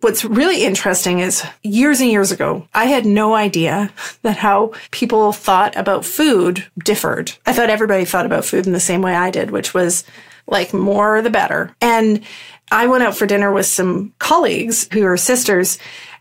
What's 0.04 0.22
really 0.22 0.64
interesting 0.64 1.20
is 1.20 1.42
years 1.62 2.02
and 2.02 2.10
years 2.10 2.30
ago, 2.30 2.68
I 2.74 2.84
had 2.84 3.06
no 3.06 3.34
idea 3.34 3.90
that 4.20 4.36
how 4.36 4.74
people 4.90 5.32
thought 5.32 5.74
about 5.76 6.04
food 6.04 6.66
differed. 6.84 7.32
I 7.46 7.54
thought 7.54 7.70
everybody 7.70 8.04
thought 8.04 8.26
about 8.26 8.44
food 8.44 8.66
in 8.66 8.74
the 8.74 8.80
same 8.80 9.00
way 9.00 9.14
I 9.14 9.30
did, 9.30 9.50
which 9.50 9.72
was 9.72 10.04
like 10.46 10.74
more 10.74 11.22
the 11.22 11.30
better. 11.30 11.74
And 11.80 12.22
I 12.70 12.86
went 12.86 13.02
out 13.02 13.16
for 13.16 13.24
dinner 13.24 13.50
with 13.50 13.64
some 13.64 14.12
colleagues 14.18 14.90
who 14.92 15.06
are 15.06 15.16
sisters. 15.16 15.78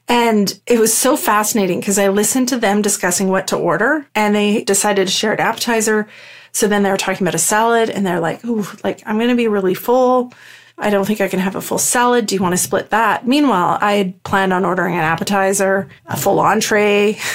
And 0.07 0.57
it 0.65 0.79
was 0.79 0.93
so 0.93 1.17
fascinating 1.17 1.81
because 1.81 1.99
I 1.99 2.07
listened 2.07 2.47
to 2.47 2.57
them 2.57 2.81
discussing 2.81 3.27
what 3.27 3.47
to 3.47 3.57
order 3.57 4.07
and 4.15 4.33
they 4.33 4.63
decided 4.63 5.07
to 5.07 5.13
share 5.13 5.33
an 5.33 5.41
appetizer. 5.41 6.07
So 6.53 6.69
then 6.69 6.83
they 6.83 6.89
were 6.89 6.95
talking 6.95 7.27
about 7.27 7.35
a 7.35 7.37
salad 7.37 7.89
and 7.89 8.05
they're 8.05 8.21
like, 8.21 8.45
ooh, 8.45 8.65
like 8.81 9.03
I'm 9.05 9.17
going 9.17 9.27
to 9.27 9.35
be 9.35 9.49
really 9.49 9.73
full. 9.73 10.31
I 10.77 10.89
don't 10.89 11.05
think 11.05 11.21
I 11.21 11.27
can 11.27 11.39
have 11.39 11.55
a 11.55 11.61
full 11.61 11.77
salad. 11.77 12.25
Do 12.25 12.35
you 12.35 12.41
want 12.41 12.53
to 12.53 12.57
split 12.57 12.89
that? 12.89 13.27
Meanwhile, 13.27 13.77
I 13.79 13.93
had 13.93 14.23
planned 14.23 14.53
on 14.53 14.65
ordering 14.65 14.95
an 14.95 15.01
appetizer, 15.03 15.87
a 16.05 16.17
full 16.17 16.39
entree, 16.39 17.17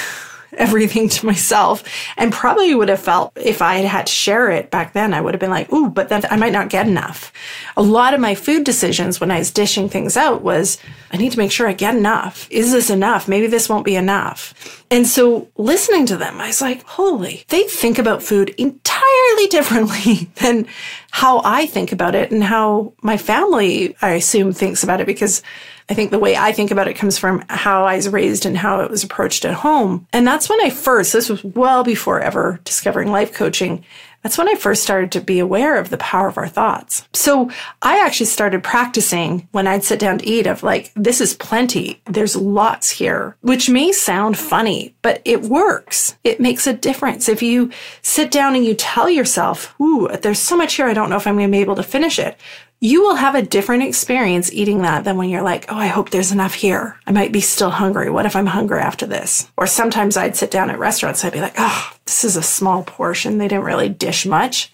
everything 0.53 1.07
to 1.09 1.25
myself 1.25 1.83
and 2.17 2.33
probably 2.33 2.73
would 2.75 2.89
have 2.89 2.99
felt 2.99 3.31
if 3.35 3.61
I 3.61 3.75
had 3.75 3.85
had 3.85 4.07
to 4.07 4.11
share 4.11 4.49
it 4.51 4.71
back 4.71 4.93
then, 4.93 5.13
I 5.13 5.21
would 5.21 5.33
have 5.33 5.39
been 5.39 5.49
like, 5.49 5.71
ooh, 5.71 5.89
but 5.89 6.09
then 6.09 6.23
I 6.29 6.37
might 6.37 6.53
not 6.53 6.69
get 6.69 6.87
enough. 6.87 7.31
A 7.77 7.81
lot 7.81 8.13
of 8.13 8.19
my 8.19 8.35
food 8.35 8.63
decisions 8.63 9.19
when 9.19 9.31
I 9.31 9.39
was 9.39 9.51
dishing 9.51 9.89
things 9.89 10.17
out 10.17 10.41
was, 10.41 10.79
I 11.11 11.17
need 11.17 11.31
to 11.31 11.37
make 11.37 11.51
sure 11.51 11.67
I 11.67 11.73
get 11.73 11.95
enough. 11.95 12.47
Is 12.51 12.71
this 12.71 12.89
enough? 12.89 13.27
Maybe 13.27 13.47
this 13.47 13.69
won't 13.69 13.85
be 13.85 13.95
enough. 13.95 14.85
And 14.91 15.07
so 15.07 15.47
listening 15.55 16.05
to 16.07 16.17
them, 16.17 16.39
I 16.41 16.47
was 16.47 16.61
like, 16.61 16.83
holy, 16.83 17.45
they 17.49 17.63
think 17.63 17.99
about 17.99 18.23
food 18.23 18.49
entirely 18.57 19.47
differently 19.49 20.29
than 20.35 20.67
how 21.11 21.41
I 21.43 21.65
think 21.65 21.91
about 21.91 22.15
it 22.15 22.31
and 22.31 22.43
how 22.43 22.93
my 23.01 23.17
family, 23.17 23.95
I 24.01 24.11
assume, 24.11 24.53
thinks 24.53 24.83
about 24.83 25.01
it 25.01 25.07
because 25.07 25.41
I 25.89 25.95
think 25.95 26.11
the 26.11 26.19
way 26.19 26.35
I 26.35 26.51
think 26.51 26.69
about 26.69 26.87
it 26.87 26.93
comes 26.93 27.17
from 27.17 27.43
how 27.49 27.85
I 27.85 27.95
was 27.95 28.07
raised 28.09 28.45
and 28.45 28.55
how 28.55 28.81
it 28.81 28.91
was 28.91 29.03
approached 29.03 29.43
at 29.43 29.55
home. 29.55 30.07
And 30.13 30.25
that's 30.25 30.47
when 30.47 30.61
I 30.61 30.69
first, 30.69 31.13
this 31.13 31.29
was 31.29 31.43
well 31.43 31.83
before 31.83 32.19
ever 32.19 32.59
discovering 32.63 33.11
life 33.11 33.33
coaching. 33.33 33.83
That's 34.23 34.37
when 34.37 34.49
I 34.49 34.55
first 34.55 34.83
started 34.83 35.11
to 35.13 35.21
be 35.21 35.39
aware 35.39 35.77
of 35.77 35.89
the 35.89 35.97
power 35.97 36.27
of 36.27 36.37
our 36.37 36.47
thoughts. 36.47 37.07
So 37.13 37.49
I 37.81 38.03
actually 38.05 38.25
started 38.25 38.63
practicing 38.63 39.47
when 39.51 39.67
I'd 39.67 39.83
sit 39.83 39.99
down 39.99 40.19
to 40.19 40.27
eat 40.27 40.47
of 40.47 40.63
like, 40.63 40.91
this 40.95 41.21
is 41.21 41.33
plenty. 41.33 42.01
There's 42.05 42.35
lots 42.35 42.89
here, 42.89 43.37
which 43.41 43.69
may 43.69 43.91
sound 43.91 44.37
funny, 44.37 44.95
but 45.01 45.21
it 45.25 45.43
works. 45.43 46.17
It 46.23 46.39
makes 46.39 46.67
a 46.67 46.73
difference. 46.73 47.29
If 47.29 47.41
you 47.41 47.71
sit 48.01 48.31
down 48.31 48.55
and 48.55 48.65
you 48.65 48.73
tell 48.73 49.09
yourself, 49.09 49.79
ooh, 49.79 50.09
there's 50.21 50.39
so 50.39 50.57
much 50.57 50.75
here. 50.75 50.87
I 50.87 50.93
don't 50.93 51.09
know 51.09 51.17
if 51.17 51.25
I'm 51.25 51.35
going 51.35 51.47
to 51.47 51.51
be 51.51 51.61
able 51.61 51.75
to 51.75 51.83
finish 51.83 52.19
it 52.19 52.37
you 52.81 53.01
will 53.01 53.15
have 53.15 53.35
a 53.35 53.41
different 53.41 53.83
experience 53.83 54.53
eating 54.53 54.81
that 54.83 55.03
than 55.03 55.17
when 55.17 55.29
you're 55.29 55.41
like, 55.41 55.65
oh, 55.69 55.75
I 55.75 55.87
hope 55.87 56.09
there's 56.09 56.31
enough 56.31 56.53
here. 56.53 56.97
I 57.05 57.11
might 57.11 57.33
be 57.33 57.41
still 57.41 57.71
hungry. 57.71 58.09
What 58.09 58.25
if 58.25 58.35
I'm 58.35 58.45
hungry 58.45 58.79
after 58.79 59.05
this? 59.05 59.51
Or 59.57 59.67
sometimes 59.67 60.15
I'd 60.15 60.37
sit 60.37 60.49
down 60.49 60.69
at 60.69 60.79
restaurants, 60.79 61.25
I'd 61.25 61.33
be 61.33 61.41
like, 61.41 61.55
oh, 61.57 61.91
this 62.05 62.23
is 62.23 62.37
a 62.37 62.41
small 62.41 62.83
portion. 62.83 63.37
They 63.37 63.49
didn't 63.49 63.65
really 63.65 63.89
dish 63.89 64.25
much. 64.25 64.71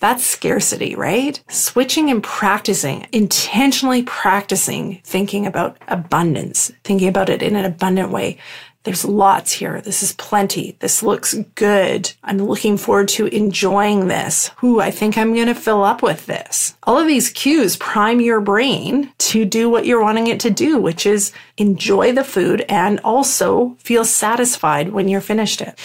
That's 0.00 0.24
scarcity, 0.24 0.94
right? 0.94 1.42
Switching 1.48 2.08
and 2.08 2.22
practicing, 2.22 3.08
intentionally 3.10 4.04
practicing 4.04 5.00
thinking 5.02 5.44
about 5.44 5.76
abundance, 5.88 6.70
thinking 6.84 7.08
about 7.08 7.28
it 7.28 7.42
in 7.42 7.56
an 7.56 7.64
abundant 7.64 8.10
way. 8.10 8.38
There's 8.88 9.04
lots 9.04 9.52
here. 9.52 9.82
This 9.82 10.02
is 10.02 10.14
plenty. 10.14 10.74
This 10.78 11.02
looks 11.02 11.34
good. 11.54 12.10
I'm 12.24 12.38
looking 12.38 12.78
forward 12.78 13.08
to 13.08 13.26
enjoying 13.26 14.08
this. 14.08 14.50
Who 14.56 14.80
I 14.80 14.90
think 14.90 15.18
I'm 15.18 15.34
going 15.34 15.48
to 15.48 15.54
fill 15.54 15.84
up 15.84 16.00
with 16.02 16.24
this. 16.24 16.74
All 16.84 16.96
of 16.96 17.06
these 17.06 17.28
cues 17.28 17.76
prime 17.76 18.18
your 18.18 18.40
brain 18.40 19.12
to 19.18 19.44
do 19.44 19.68
what 19.68 19.84
you're 19.84 20.02
wanting 20.02 20.28
it 20.28 20.40
to 20.40 20.50
do, 20.50 20.80
which 20.80 21.04
is 21.04 21.32
enjoy 21.58 22.12
the 22.12 22.24
food 22.24 22.64
and 22.66 22.98
also 23.00 23.76
feel 23.78 24.06
satisfied 24.06 24.88
when 24.88 25.06
you're 25.06 25.20
finished 25.20 25.60
it. 25.60 25.78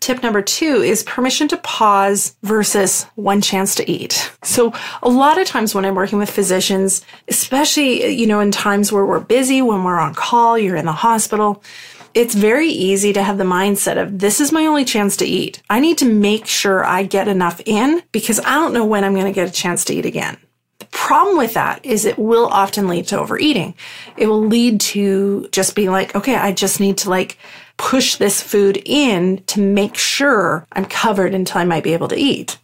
Tip 0.00 0.22
number 0.22 0.40
two 0.40 0.80
is 0.82 1.02
permission 1.02 1.48
to 1.48 1.58
pause 1.58 2.34
versus 2.42 3.02
one 3.16 3.42
chance 3.42 3.74
to 3.74 3.90
eat. 3.90 4.32
So 4.42 4.72
a 5.02 5.10
lot 5.10 5.36
of 5.36 5.46
times 5.46 5.74
when 5.74 5.84
I'm 5.84 5.96
working 5.96 6.18
with 6.18 6.30
physicians, 6.30 7.04
especially, 7.28 8.06
you 8.14 8.26
know, 8.26 8.40
in 8.40 8.52
times 8.52 8.90
where 8.90 9.04
we're 9.04 9.20
busy, 9.20 9.60
when 9.60 9.84
we're 9.84 9.98
on 9.98 10.14
call, 10.14 10.56
you're 10.56 10.76
in 10.76 10.86
the 10.86 10.92
hospital, 10.92 11.62
it's 12.18 12.34
very 12.34 12.68
easy 12.68 13.12
to 13.12 13.22
have 13.22 13.38
the 13.38 13.44
mindset 13.44 13.96
of 13.96 14.18
this 14.18 14.40
is 14.40 14.50
my 14.50 14.66
only 14.66 14.84
chance 14.84 15.16
to 15.18 15.24
eat. 15.24 15.62
I 15.70 15.78
need 15.78 15.98
to 15.98 16.04
make 16.04 16.46
sure 16.46 16.84
I 16.84 17.04
get 17.04 17.28
enough 17.28 17.60
in 17.64 18.02
because 18.10 18.40
I 18.40 18.56
don't 18.56 18.72
know 18.72 18.84
when 18.84 19.04
I'm 19.04 19.14
going 19.14 19.26
to 19.26 19.32
get 19.32 19.48
a 19.48 19.52
chance 19.52 19.84
to 19.84 19.94
eat 19.94 20.04
again. 20.04 20.36
The 20.80 20.86
problem 20.86 21.38
with 21.38 21.54
that 21.54 21.86
is 21.86 22.04
it 22.04 22.18
will 22.18 22.46
often 22.46 22.88
lead 22.88 23.06
to 23.08 23.20
overeating. 23.20 23.76
It 24.16 24.26
will 24.26 24.44
lead 24.44 24.80
to 24.80 25.48
just 25.52 25.76
being 25.76 25.92
like, 25.92 26.16
okay, 26.16 26.34
I 26.34 26.50
just 26.50 26.80
need 26.80 26.98
to 26.98 27.10
like 27.10 27.38
push 27.76 28.16
this 28.16 28.42
food 28.42 28.82
in 28.84 29.44
to 29.44 29.60
make 29.60 29.96
sure 29.96 30.66
I'm 30.72 30.86
covered 30.86 31.34
until 31.34 31.60
I 31.60 31.66
might 31.66 31.84
be 31.84 31.92
able 31.92 32.08
to 32.08 32.16
eat. 32.16 32.58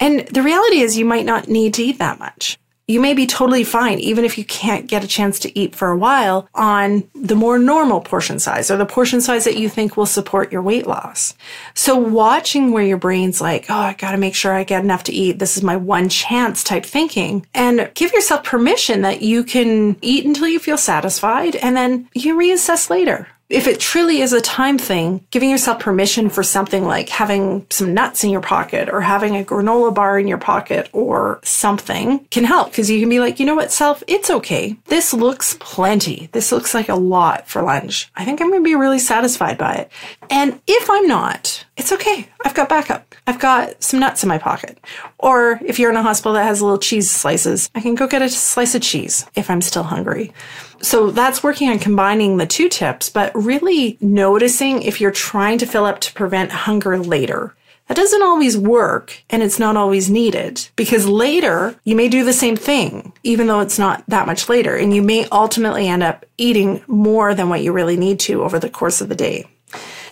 And 0.00 0.20
the 0.28 0.42
reality 0.42 0.80
is 0.80 0.96
you 0.96 1.04
might 1.04 1.26
not 1.26 1.46
need 1.46 1.74
to 1.74 1.82
eat 1.82 1.98
that 1.98 2.18
much. 2.18 2.58
You 2.88 3.00
may 3.00 3.12
be 3.12 3.26
totally 3.26 3.64
fine, 3.64 4.00
even 4.00 4.24
if 4.24 4.38
you 4.38 4.44
can't 4.44 4.86
get 4.86 5.04
a 5.04 5.06
chance 5.06 5.38
to 5.40 5.58
eat 5.58 5.76
for 5.76 5.90
a 5.90 5.96
while, 5.96 6.48
on 6.54 7.08
the 7.14 7.36
more 7.36 7.58
normal 7.58 8.00
portion 8.00 8.38
size 8.38 8.70
or 8.70 8.78
the 8.78 8.86
portion 8.86 9.20
size 9.20 9.44
that 9.44 9.58
you 9.58 9.68
think 9.68 9.96
will 9.96 10.06
support 10.06 10.50
your 10.50 10.62
weight 10.62 10.86
loss. 10.86 11.34
So 11.74 11.96
watching 11.96 12.72
where 12.72 12.84
your 12.84 12.96
brain's 12.96 13.42
like, 13.42 13.66
oh, 13.68 13.74
I 13.74 13.92
got 13.92 14.12
to 14.12 14.16
make 14.16 14.34
sure 14.34 14.54
I 14.54 14.64
get 14.64 14.82
enough 14.82 15.04
to 15.04 15.12
eat. 15.12 15.38
This 15.38 15.58
is 15.58 15.62
my 15.62 15.76
one 15.76 16.08
chance 16.08 16.64
type 16.64 16.86
thinking 16.86 17.46
and 17.54 17.90
give 17.94 18.12
yourself 18.12 18.42
permission 18.42 19.02
that 19.02 19.20
you 19.20 19.44
can 19.44 19.96
eat 20.00 20.24
until 20.24 20.48
you 20.48 20.58
feel 20.58 20.78
satisfied 20.78 21.56
and 21.56 21.76
then 21.76 22.08
you 22.14 22.36
reassess 22.36 22.88
later 22.88 23.28
if 23.48 23.66
it 23.66 23.80
truly 23.80 24.20
is 24.20 24.32
a 24.32 24.40
time 24.40 24.76
thing, 24.76 25.24
giving 25.30 25.48
yourself 25.48 25.80
permission 25.80 26.28
for 26.28 26.42
something 26.42 26.84
like 26.84 27.08
having 27.08 27.66
some 27.70 27.94
nuts 27.94 28.22
in 28.22 28.30
your 28.30 28.42
pocket 28.42 28.90
or 28.90 29.00
having 29.00 29.36
a 29.36 29.44
granola 29.44 29.94
bar 29.94 30.18
in 30.18 30.28
your 30.28 30.38
pocket 30.38 30.88
or 30.92 31.40
something 31.42 32.18
can 32.30 32.44
help 32.44 32.70
because 32.70 32.90
you 32.90 33.00
can 33.00 33.08
be 33.08 33.20
like, 33.20 33.40
you 33.40 33.46
know 33.46 33.54
what, 33.54 33.72
self, 33.72 34.02
it's 34.06 34.30
okay. 34.30 34.76
This 34.86 35.14
looks 35.14 35.56
plenty. 35.60 36.28
This 36.32 36.52
looks 36.52 36.74
like 36.74 36.90
a 36.90 36.94
lot 36.94 37.48
for 37.48 37.62
lunch. 37.62 38.10
I 38.16 38.24
think 38.24 38.40
I'm 38.40 38.50
going 38.50 38.62
to 38.62 38.68
be 38.68 38.74
really 38.74 38.98
satisfied 38.98 39.56
by 39.56 39.74
it. 39.74 39.92
And 40.28 40.60
if 40.66 40.90
I'm 40.90 41.06
not, 41.06 41.64
it's 41.78 41.92
okay. 41.92 42.28
I've 42.44 42.54
got 42.54 42.68
backup. 42.68 43.14
I've 43.26 43.38
got 43.38 43.82
some 43.82 44.00
nuts 44.00 44.22
in 44.22 44.28
my 44.28 44.38
pocket. 44.38 44.78
Or 45.18 45.58
if 45.64 45.78
you're 45.78 45.90
in 45.90 45.96
a 45.96 46.02
hospital 46.02 46.34
that 46.34 46.44
has 46.44 46.60
little 46.60 46.78
cheese 46.78 47.10
slices, 47.10 47.70
I 47.74 47.80
can 47.80 47.94
go 47.94 48.06
get 48.06 48.20
a 48.20 48.28
slice 48.28 48.74
of 48.74 48.82
cheese 48.82 49.24
if 49.34 49.48
I'm 49.48 49.62
still 49.62 49.84
hungry. 49.84 50.32
So 50.80 51.10
that's 51.10 51.42
working 51.42 51.70
on 51.70 51.78
combining 51.78 52.36
the 52.36 52.46
two 52.46 52.68
tips, 52.68 53.10
but 53.10 53.34
really 53.34 53.98
noticing 54.00 54.82
if 54.82 55.00
you're 55.00 55.10
trying 55.10 55.58
to 55.58 55.66
fill 55.66 55.84
up 55.84 56.00
to 56.00 56.12
prevent 56.12 56.52
hunger 56.52 56.98
later. 56.98 57.54
That 57.88 57.96
doesn't 57.96 58.22
always 58.22 58.56
work 58.56 59.22
and 59.30 59.42
it's 59.42 59.58
not 59.58 59.76
always 59.76 60.10
needed 60.10 60.68
because 60.76 61.06
later 61.06 61.74
you 61.84 61.96
may 61.96 62.08
do 62.08 62.22
the 62.22 62.34
same 62.34 62.54
thing, 62.54 63.14
even 63.22 63.46
though 63.46 63.60
it's 63.60 63.78
not 63.78 64.04
that 64.08 64.26
much 64.26 64.48
later, 64.48 64.76
and 64.76 64.94
you 64.94 65.02
may 65.02 65.26
ultimately 65.32 65.88
end 65.88 66.02
up 66.02 66.26
eating 66.36 66.82
more 66.86 67.34
than 67.34 67.48
what 67.48 67.62
you 67.62 67.72
really 67.72 67.96
need 67.96 68.20
to 68.20 68.42
over 68.42 68.58
the 68.58 68.68
course 68.68 69.00
of 69.00 69.08
the 69.08 69.14
day. 69.14 69.46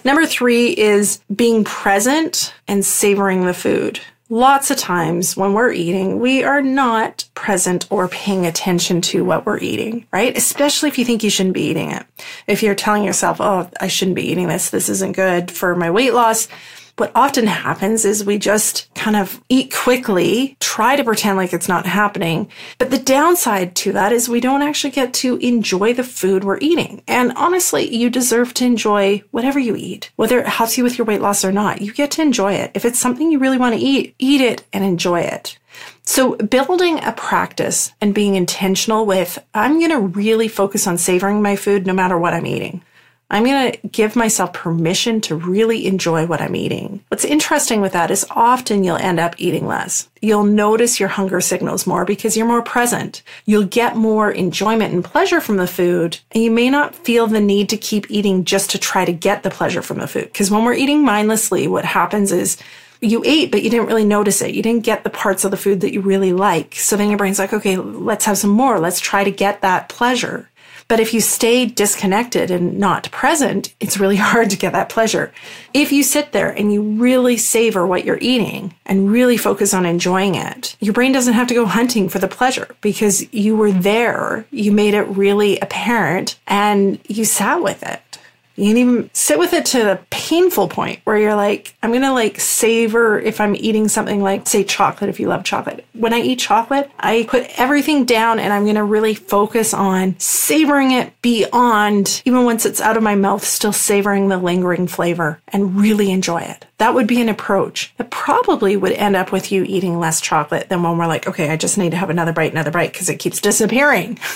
Number 0.04 0.25
three 0.25 0.68
is 0.70 1.20
being 1.35 1.64
present 1.64 2.54
and 2.66 2.85
savoring 2.85 3.44
the 3.44 3.54
food. 3.54 4.00
Lots 4.28 4.73
of 4.73 4.76
times 4.76 5.37
when 5.37 5.52
we're 5.52 5.71
eating, 5.71 6.18
we 6.18 6.42
are 6.42 6.61
not 6.61 7.28
present 7.35 7.87
or 7.90 8.09
paying 8.09 8.45
attention 8.45 9.00
to 9.02 9.25
what 9.25 9.47
we're 9.47 9.61
eating, 9.61 10.04
right? 10.12 10.37
Especially 10.37 10.88
if 10.88 10.99
you 10.99 11.04
think 11.04 11.23
you 11.23 11.30
shouldn't 11.30 11.54
be 11.54 11.68
eating 11.68 11.92
it. 11.92 12.04
If 12.49 12.61
you're 12.61 12.75
telling 12.75 13.04
yourself, 13.04 13.40
oh, 13.40 13.71
I 13.80 13.87
shouldn't 13.87 14.16
be 14.16 14.28
eating 14.28 14.49
this, 14.49 14.71
this 14.71 14.88
isn't 14.88 15.14
good 15.14 15.52
for 15.52 15.76
my 15.76 15.92
weight 15.92 16.12
loss, 16.12 16.49
what 16.96 17.12
often 17.14 17.46
happens 17.46 18.04
is 18.04 18.24
we 18.24 18.38
just 18.38 18.92
kind 18.94 19.16
of 19.16 19.42
eat 19.48 19.72
quickly, 19.72 20.56
try 20.60 20.96
to 20.96 21.04
pretend 21.04 21.36
like 21.36 21.52
it's 21.52 21.68
not 21.68 21.84
happening. 21.84 22.48
But 22.78 22.90
the 22.90 22.98
downside 22.98 23.76
to 23.76 23.92
that 23.92 24.12
is 24.12 24.28
we 24.28 24.40
don't 24.40 24.62
actually 24.62 24.92
get 24.92 25.12
to 25.14 25.36
enjoy 25.36 25.92
the 25.92 26.02
food 26.02 26.42
we're 26.42 26.58
eating. 26.58 27.02
And 27.06 27.32
honestly, 27.36 27.94
you 27.94 28.08
deserve 28.08 28.54
to 28.54 28.64
enjoy 28.64 29.22
whatever 29.30 29.58
you 29.58 29.76
eat, 29.76 30.10
whether 30.16 30.38
it 30.38 30.48
helps 30.48 30.78
you 30.78 30.84
with 30.84 30.96
your 30.96 31.06
weight 31.06 31.20
loss 31.20 31.44
or 31.44 31.52
not. 31.52 31.82
You 31.82 31.92
get 31.92 32.10
to 32.12 32.22
enjoy 32.22 32.54
it. 32.54 32.70
If 32.74 32.86
it's 32.86 32.98
something 32.98 33.30
you 33.30 33.38
really 33.38 33.58
want 33.58 33.74
to 33.74 33.80
eat, 33.80 34.14
eat 34.18 34.40
it 34.40 34.64
and 34.72 34.82
enjoy 34.82 35.20
it. 35.20 35.58
So 36.04 36.36
building 36.36 37.04
a 37.04 37.12
practice 37.12 37.92
and 38.00 38.14
being 38.14 38.36
intentional 38.36 39.04
with, 39.04 39.38
I'm 39.52 39.78
going 39.78 39.90
to 39.90 40.00
really 40.00 40.48
focus 40.48 40.86
on 40.86 40.96
savoring 40.96 41.42
my 41.42 41.56
food 41.56 41.86
no 41.86 41.92
matter 41.92 42.16
what 42.16 42.32
I'm 42.32 42.46
eating. 42.46 42.82
I'm 43.28 43.45
going 43.45 43.73
to 43.73 43.88
give 43.88 44.14
myself 44.14 44.52
permission 44.52 45.21
to 45.23 45.35
really 45.35 45.87
enjoy 45.87 46.26
what 46.26 46.40
I'm 46.40 46.54
eating. 46.54 47.04
What's 47.09 47.25
interesting 47.25 47.80
with 47.80 47.92
that 47.92 48.12
is 48.12 48.25
often 48.30 48.85
you'll 48.85 48.97
end 48.97 49.18
up 49.18 49.35
eating 49.38 49.66
less. 49.66 50.09
You'll 50.23 50.45
notice 50.45 51.00
your 51.00 51.09
hunger 51.09 51.40
signals 51.40 51.88
more 51.88 52.04
because 52.04 52.37
you're 52.37 52.47
more 52.47 52.62
present. 52.62 53.23
You'll 53.45 53.66
get 53.66 53.97
more 53.97 54.30
enjoyment 54.30 54.95
and 54.95 55.04
pleasure 55.04 55.40
from 55.40 55.56
the 55.56 55.66
food, 55.66 56.18
and 56.30 56.45
you 56.45 56.52
may 56.52 56.71
not 56.71 56.95
feel 56.95 57.26
the 57.26 57.40
need 57.40 57.68
to 57.71 57.76
keep 57.76 58.09
eating 58.11 58.45
just 58.45 58.71
to 58.71 58.78
try 58.78 59.04
to 59.04 59.12
get 59.12 59.42
the 59.42 59.50
pleasure 59.50 59.83
from 59.83 59.99
the 59.99 60.06
food. 60.06 60.26
Because 60.26 60.50
when 60.50 60.64
we're 60.64 60.75
eating 60.75 61.04
mindlessly, 61.04 61.66
what 61.66 61.85
happens 61.85 62.30
is 62.30 62.56
you 63.00 63.23
ate, 63.26 63.50
but 63.50 63.62
you 63.62 63.71
didn't 63.71 63.87
really 63.87 64.04
notice 64.04 64.40
it. 64.40 64.54
You 64.54 64.62
didn't 64.62 64.85
get 64.85 65.04
the 65.04 65.11
parts 65.11 65.45
of 65.45 65.50
the 65.50 65.56
food 65.56 65.80
that 65.80 65.92
you 65.92 66.00
really 66.00 66.33
like. 66.33 66.76
So 66.76 66.97
then 66.97 67.09
your 67.09 67.18
brain's 67.18 67.38
like, 67.38 67.52
okay, 67.52 67.76
let's 67.76 68.25
have 68.25 68.38
some 68.38 68.50
more. 68.50 68.78
Let's 68.78 69.00
try 69.00 69.25
to 69.25 69.30
get 69.30 69.61
that 69.62 69.88
pleasure. 69.88 70.49
But 70.88 71.00
if 71.00 71.12
you 71.12 71.20
stay 71.20 71.66
disconnected 71.66 72.50
and 72.50 72.78
not 72.78 73.10
present, 73.10 73.74
it's 73.80 73.98
really 73.98 74.16
hard 74.30 74.50
to 74.50 74.56
get 74.56 74.72
that 74.72 74.88
pleasure. 74.88 75.32
If 75.74 75.92
you 75.92 76.02
sit 76.02 76.32
there 76.32 76.50
and 76.50 76.72
you 76.72 76.82
really 76.82 77.36
savor 77.36 77.86
what 77.86 78.04
you're 78.04 78.18
eating 78.20 78.74
and 78.84 79.10
really 79.10 79.36
focus 79.36 79.74
on 79.74 79.86
enjoying 79.86 80.34
it, 80.34 80.76
your 80.80 80.94
brain 80.94 81.12
doesn't 81.12 81.34
have 81.34 81.48
to 81.48 81.54
go 81.54 81.66
hunting 81.66 82.08
for 82.08 82.18
the 82.18 82.28
pleasure 82.28 82.74
because 82.80 83.32
you 83.32 83.56
were 83.56 83.72
there. 83.72 84.46
You 84.50 84.72
made 84.72 84.94
it 84.94 85.02
really 85.02 85.58
apparent 85.60 86.38
and 86.46 86.98
you 87.08 87.24
sat 87.24 87.62
with 87.62 87.82
it. 87.82 88.15
You 88.56 88.70
can 88.70 88.76
even 88.78 89.10
sit 89.12 89.38
with 89.38 89.52
it 89.52 89.66
to 89.66 89.78
the 89.78 90.00
painful 90.10 90.68
point 90.68 91.00
where 91.04 91.18
you're 91.18 91.36
like, 91.36 91.75
I'm 91.82 91.92
to 91.92 92.12
like 92.12 92.40
savor 92.40 93.18
if 93.18 93.40
I'm 93.40 93.54
eating 93.54 93.88
something 93.88 94.22
like, 94.22 94.46
say, 94.46 94.64
chocolate, 94.64 95.10
if 95.10 95.20
you 95.20 95.28
love 95.28 95.44
chocolate. 95.44 95.84
When 95.92 96.12
I 96.12 96.20
eat 96.20 96.38
chocolate, 96.38 96.90
I 96.99 97.26
put 97.28 97.47
everything 97.58 98.04
down 98.04 98.38
and 98.38 98.52
I'm 98.52 98.66
to 98.75 98.84
really 98.84 99.14
focus 99.14 99.73
on 99.73 100.19
savoring 100.19 100.90
it 100.92 101.12
beyond, 101.23 102.23
even 102.25 102.45
once 102.45 102.66
it's 102.66 102.80
out 102.80 102.97
of 102.97 103.02
my 103.02 103.14
mouth, 103.14 103.45
still 103.45 103.73
savoring 103.73 104.28
the 104.28 104.38
lingering 104.38 104.86
flavor 104.86 105.40
and 105.49 105.78
really 105.78 106.10
enjoy 106.10 106.40
it. 106.40 106.66
That 106.78 106.95
would 106.95 107.06
be 107.06 107.21
an 107.21 107.28
approach 107.28 107.95
that 107.97 108.10
probably 108.10 108.76
would 108.76 108.92
end 108.92 109.16
up 109.16 109.32
with 109.32 109.50
you 109.50 109.64
eating 109.64 109.99
less 109.99 110.21
chocolate 110.21 110.69
than 110.69 110.82
when 110.82 110.99
we're 110.99 111.06
like, 111.06 111.26
okay, 111.26 111.50
I 111.50 111.56
just 111.56 111.78
need 111.78 111.90
to 111.90 111.97
have 111.97 112.10
another 112.10 112.32
bite, 112.32 112.52
another 112.52 112.71
bite 112.71 112.92
because 112.92 113.08
it 113.08 113.19
keeps 113.19 113.40
disappearing. 113.40 114.19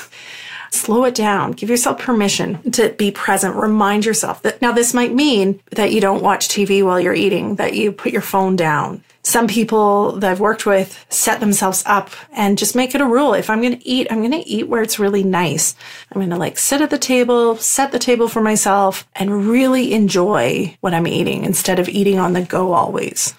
Slow 0.70 1.04
it 1.04 1.14
down. 1.14 1.52
Give 1.52 1.68
yourself 1.68 1.98
permission 1.98 2.70
to 2.72 2.90
be 2.90 3.10
present. 3.10 3.56
Remind 3.56 4.04
yourself 4.04 4.42
that 4.42 4.62
now 4.62 4.72
this 4.72 4.94
might 4.94 5.12
mean 5.12 5.60
that 5.72 5.92
you 5.92 6.00
don't 6.00 6.22
watch 6.22 6.48
TV 6.48 6.84
while 6.84 7.00
you're 7.00 7.14
eating, 7.14 7.56
that 7.56 7.74
you 7.74 7.90
put 7.92 8.12
your 8.12 8.22
phone 8.22 8.54
down. 8.56 9.02
Some 9.22 9.48
people 9.48 10.12
that 10.12 10.30
I've 10.30 10.40
worked 10.40 10.64
with 10.64 11.04
set 11.10 11.40
themselves 11.40 11.82
up 11.86 12.10
and 12.32 12.56
just 12.56 12.74
make 12.74 12.94
it 12.94 13.02
a 13.02 13.06
rule. 13.06 13.34
If 13.34 13.50
I'm 13.50 13.60
going 13.60 13.78
to 13.78 13.86
eat, 13.86 14.06
I'm 14.10 14.20
going 14.20 14.30
to 14.30 14.48
eat 14.48 14.68
where 14.68 14.80
it's 14.80 14.98
really 14.98 15.22
nice. 15.22 15.74
I'm 16.10 16.20
going 16.20 16.30
to 16.30 16.36
like 16.36 16.56
sit 16.56 16.80
at 16.80 16.90
the 16.90 16.98
table, 16.98 17.56
set 17.56 17.92
the 17.92 17.98
table 17.98 18.28
for 18.28 18.40
myself 18.40 19.06
and 19.14 19.46
really 19.46 19.92
enjoy 19.92 20.76
what 20.80 20.94
I'm 20.94 21.06
eating 21.06 21.44
instead 21.44 21.78
of 21.78 21.88
eating 21.88 22.18
on 22.18 22.32
the 22.32 22.42
go 22.42 22.72
always. 22.72 23.34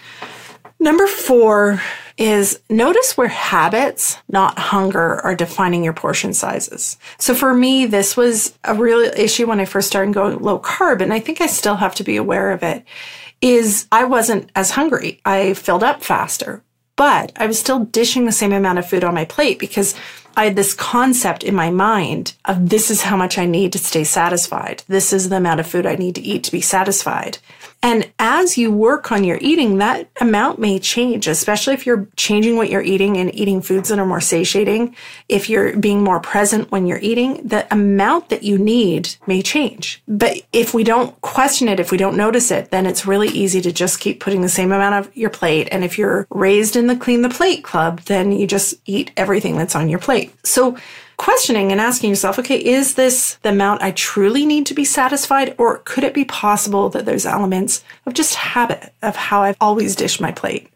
Number 0.80 1.08
four 1.08 1.82
is 2.22 2.62
notice 2.70 3.18
where 3.18 3.28
habits, 3.28 4.16
not 4.30 4.60
hunger, 4.60 5.20
are 5.22 5.34
defining 5.34 5.84
your 5.84 5.92
portion 5.92 6.36
sizes. 6.36 7.00
So 7.18 7.34
for 7.34 7.52
me, 7.52 7.88
this 7.88 8.16
was 8.16 8.56
a 8.64 8.76
real 8.76 9.00
issue 9.00 9.48
when 9.48 9.60
I 9.60 9.66
first 9.66 9.88
started 9.88 10.14
going 10.14 10.38
low 10.38 10.60
carb, 10.60 11.02
and 11.02 11.12
I 11.12 11.20
think 11.20 11.42
I 11.42 11.48
still 11.48 11.78
have 11.78 11.96
to 11.96 12.04
be 12.04 12.18
aware 12.18 12.52
of 12.52 12.62
it. 12.62 12.86
Is 13.42 13.88
I 13.92 14.04
wasn't 14.04 14.52
as 14.56 14.70
hungry. 14.70 15.20
I 15.26 15.56
filled 15.56 15.84
up 15.84 16.04
faster, 16.04 16.64
but 16.96 17.32
I 17.38 17.48
was 17.48 17.60
still 17.60 17.86
dishing 17.86 18.28
the 18.28 18.32
same 18.32 18.54
amount 18.54 18.78
of 18.78 18.88
food 18.88 19.04
on 19.04 19.16
my 19.16 19.26
plate 19.26 19.58
because 19.58 19.96
I 20.38 20.44
had 20.46 20.56
this 20.56 20.76
concept 20.76 21.44
in 21.44 21.56
my 21.56 21.72
mind 21.72 22.36
of 22.46 22.70
this 22.70 22.92
is 22.92 23.02
how 23.02 23.18
much 23.18 23.40
I 23.40 23.48
need 23.48 23.74
to 23.74 23.80
stay 23.80 24.04
satisfied. 24.04 24.84
This 24.88 25.12
is 25.12 25.30
the 25.30 25.38
amount 25.38 25.60
of 25.60 25.66
food 25.66 25.88
I 25.88 25.96
need 25.96 26.14
to 26.16 26.22
eat 26.22 26.44
to 26.44 26.52
be 26.52 26.62
satisfied. 26.62 27.40
And 27.84 28.12
as 28.20 28.60
you 28.60 28.72
work 28.72 29.12
on 29.12 29.24
your 29.24 29.40
eating, 29.42 29.80
that 29.80 30.08
amount 30.20 30.60
may 30.60 30.78
change, 30.78 31.28
especially 31.28 31.74
if 31.74 31.86
you're 31.86 32.08
changing 32.16 32.56
what 32.56 32.70
you're 32.70 32.84
eating 32.84 33.18
and 33.18 33.34
eating 33.34 33.62
foods 33.62 33.90
that 33.90 33.98
are 33.98 34.06
more 34.06 34.22
satiating. 34.22 34.96
If 35.28 35.50
you're 35.50 35.76
being 35.76 36.04
more 36.04 36.20
present 36.20 36.72
when 36.72 36.86
you're 36.86 37.00
eating, 37.00 37.48
the 37.48 37.66
amount 37.74 38.30
that 38.30 38.44
you 38.44 38.60
need 38.60 39.16
may 39.26 39.42
change. 39.42 40.04
But 40.08 40.44
if 40.54 40.76
we 40.76 40.84
don't 40.84 41.20
question 41.22 41.68
it, 41.68 41.80
if 41.80 41.92
we 41.92 41.98
don't 41.98 42.18
notice 42.18 42.52
it, 42.52 42.70
then 42.70 42.86
it's 42.86 43.08
really 43.08 43.30
easy 43.30 43.62
to 43.62 43.72
just 43.72 44.00
keep 44.00 44.20
putting 44.20 44.42
the 44.42 44.50
same 44.50 44.72
amount 44.72 45.08
of 45.08 45.18
your 45.18 45.32
plate. 45.32 45.68
And 45.72 45.84
if 45.84 45.98
you're 45.98 46.28
raised 46.30 46.76
in 46.76 46.86
the 46.86 46.96
clean 46.96 47.24
the 47.24 47.30
plate 47.30 47.64
club, 47.64 48.02
then 48.02 48.32
you 48.32 48.46
just 48.46 48.76
eat 48.86 49.12
everything 49.18 49.58
that's 49.58 49.76
on 49.76 49.90
your 49.90 50.00
plate. 50.00 50.34
So 50.46 50.78
questioning 51.22 51.72
and 51.72 51.80
asking 51.80 52.10
yourself, 52.10 52.40
okay, 52.40 52.58
is 52.58 52.96
this 52.96 53.36
the 53.44 53.50
amount 53.50 53.84
I 53.84 53.92
truly 53.92 54.44
need 54.44 54.66
to 54.66 54.74
be 54.74 54.84
satisfied? 54.84 55.54
Or 55.60 55.78
could 55.86 56.04
it 56.04 56.16
be 56.16 56.26
possible 56.26 56.90
that 56.90 57.06
there's 57.06 57.28
elements 57.28 57.84
of 58.08 58.16
just 58.16 58.34
habit 58.34 58.92
of 59.04 59.16
how 59.16 59.44
I've 59.44 59.56
always 59.62 59.96
dished 59.96 60.20
my 60.20 60.32
plate? 60.32 60.68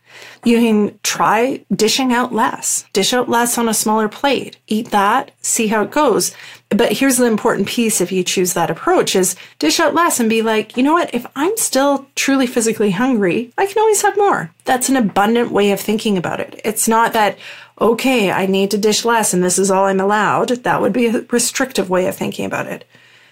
You 0.44 0.60
can 0.60 1.00
try 1.02 1.66
dishing 1.74 2.14
out 2.14 2.32
less, 2.32 2.86
dish 2.94 3.12
out 3.12 3.28
less 3.28 3.58
on 3.58 3.68
a 3.68 3.74
smaller 3.74 4.08
plate, 4.08 4.58
eat 4.68 4.92
that, 4.92 5.32
see 5.42 5.66
how 5.66 5.82
it 5.82 5.90
goes. 5.90 6.32
But 6.70 6.94
here's 6.94 7.18
the 7.18 7.26
important 7.26 7.68
piece 7.68 8.00
if 8.00 8.12
you 8.12 8.24
choose 8.24 8.54
that 8.54 8.70
approach 8.70 9.16
is 9.16 9.36
dish 9.58 9.80
out 9.80 9.96
less 9.96 10.20
and 10.20 10.30
be 10.30 10.44
like, 10.44 10.78
you 10.78 10.84
know 10.84 10.94
what? 10.94 11.14
If 11.14 11.26
I'm 11.36 11.58
still 11.58 12.06
truly 12.16 12.46
physically 12.46 12.92
hungry, 12.92 13.52
I 13.58 13.66
can 13.66 13.80
always 13.80 14.04
have 14.04 14.16
more. 14.16 14.52
That's 14.64 14.90
an 14.90 14.96
abundant 14.96 15.52
way 15.52 15.72
of 15.72 15.80
thinking 15.80 16.18
about 16.18 16.40
it. 16.40 16.62
It's 16.64 16.88
not 16.88 17.14
that, 17.14 17.38
okay, 17.80 18.32
I 18.32 18.46
need 18.46 18.72
to 18.72 18.78
dish 18.78 19.06
less 19.06 19.34
and 19.34 19.44
this 19.44 19.60
is 19.60 19.70
all 19.70 19.86
I'm 19.86 20.00
allowed. 20.00 20.50
That 20.50 20.82
would 20.82 20.94
be 20.94 21.08
a 21.08 21.26
restrictive 21.30 21.90
way 21.90 22.08
of 22.08 22.16
thinking 22.16 22.46
about 22.46 22.68
it. 22.68 22.86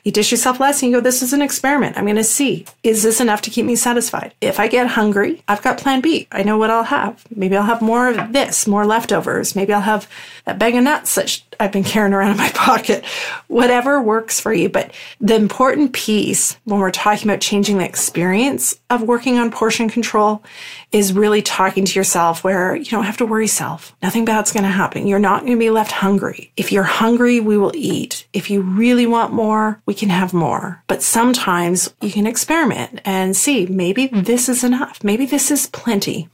You 0.03 0.11
dish 0.11 0.31
yourself 0.31 0.59
less 0.59 0.81
and 0.81 0.91
you 0.91 0.97
go, 0.97 1.01
this 1.01 1.21
is 1.21 1.31
an 1.31 1.41
experiment. 1.41 1.97
I'm 1.97 2.03
going 2.03 2.17
to 2.17 2.25
see, 2.25 2.65
is 2.83 3.03
this 3.03 3.21
enough 3.21 3.41
to 3.43 3.49
keep 3.49 3.65
me 3.65 3.77
satisfied? 3.77 4.33
If 4.41 4.59
I 4.59 4.67
get 4.67 4.87
hungry, 4.87 5.41
I've 5.47 5.61
got 5.61 5.77
plan 5.77 6.01
B. 6.01 6.27
I 6.29 6.43
know 6.43 6.57
what 6.57 6.69
I'll 6.69 6.83
have. 6.83 7.23
Maybe 7.33 7.55
I'll 7.55 7.63
have 7.63 7.81
more 7.81 8.09
of 8.09 8.33
this, 8.33 8.67
more 8.67 8.85
leftovers. 8.85 9.55
Maybe 9.55 9.71
I'll 9.71 9.79
have 9.81 10.09
that 10.45 10.59
bag 10.59 10.75
of 10.75 10.83
nuts 10.83 11.15
that 11.15 11.41
I've 11.57 11.71
been 11.71 11.85
carrying 11.85 12.13
around 12.13 12.31
in 12.31 12.37
my 12.37 12.49
pocket. 12.53 13.05
Whatever 13.47 14.01
works 14.01 14.41
for 14.41 14.53
you. 14.53 14.67
But 14.67 14.91
the 15.21 15.35
important 15.35 15.93
piece 15.93 16.57
when 16.65 16.81
we're 16.81 16.91
talking 16.91 17.29
about 17.29 17.39
changing 17.39 17.77
the 17.77 17.85
experience 17.85 18.75
of 18.89 19.03
working 19.03 19.39
on 19.39 19.51
portion 19.51 19.89
control 19.89 20.43
is 20.91 21.13
really 21.13 21.41
talking 21.41 21.85
to 21.85 21.99
yourself 21.99 22.43
where 22.43 22.75
you 22.75 22.85
don't 22.85 23.05
have 23.05 23.17
to 23.17 23.25
worry 23.25 23.47
self. 23.47 23.95
Nothing 24.03 24.25
bad's 24.25 24.51
going 24.51 24.63
to 24.63 24.69
happen. 24.69 25.07
You're 25.07 25.19
not 25.19 25.41
going 25.41 25.53
to 25.53 25.59
be 25.59 25.69
left 25.69 25.91
hungry. 25.91 26.51
If 26.57 26.71
you're 26.71 26.83
hungry, 26.83 27.39
we 27.39 27.57
will 27.57 27.71
eat. 27.73 28.27
If 28.33 28.49
you 28.49 28.61
really 28.61 29.07
want 29.07 29.33
more, 29.33 29.81
we 29.85 29.92
can 29.93 30.09
have 30.09 30.33
more. 30.33 30.83
But 30.87 31.01
sometimes 31.01 31.93
you 32.01 32.11
can 32.11 32.27
experiment 32.27 33.01
and 33.05 33.35
see 33.35 33.65
maybe 33.65 34.07
this 34.07 34.49
is 34.49 34.63
enough. 34.63 35.03
Maybe 35.03 35.25
this 35.25 35.51
is 35.51 35.67
plenty 35.67 36.29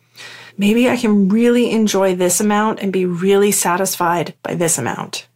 maybe 0.60 0.90
I 0.90 0.98
can 0.98 1.30
really 1.30 1.72
enjoy 1.72 2.14
this 2.14 2.40
amount 2.40 2.82
and 2.82 2.94
be 2.94 3.06
really 3.06 3.52
satisfied 3.52 4.36
by 4.44 4.54
this 4.54 4.78
amount. 4.78 5.28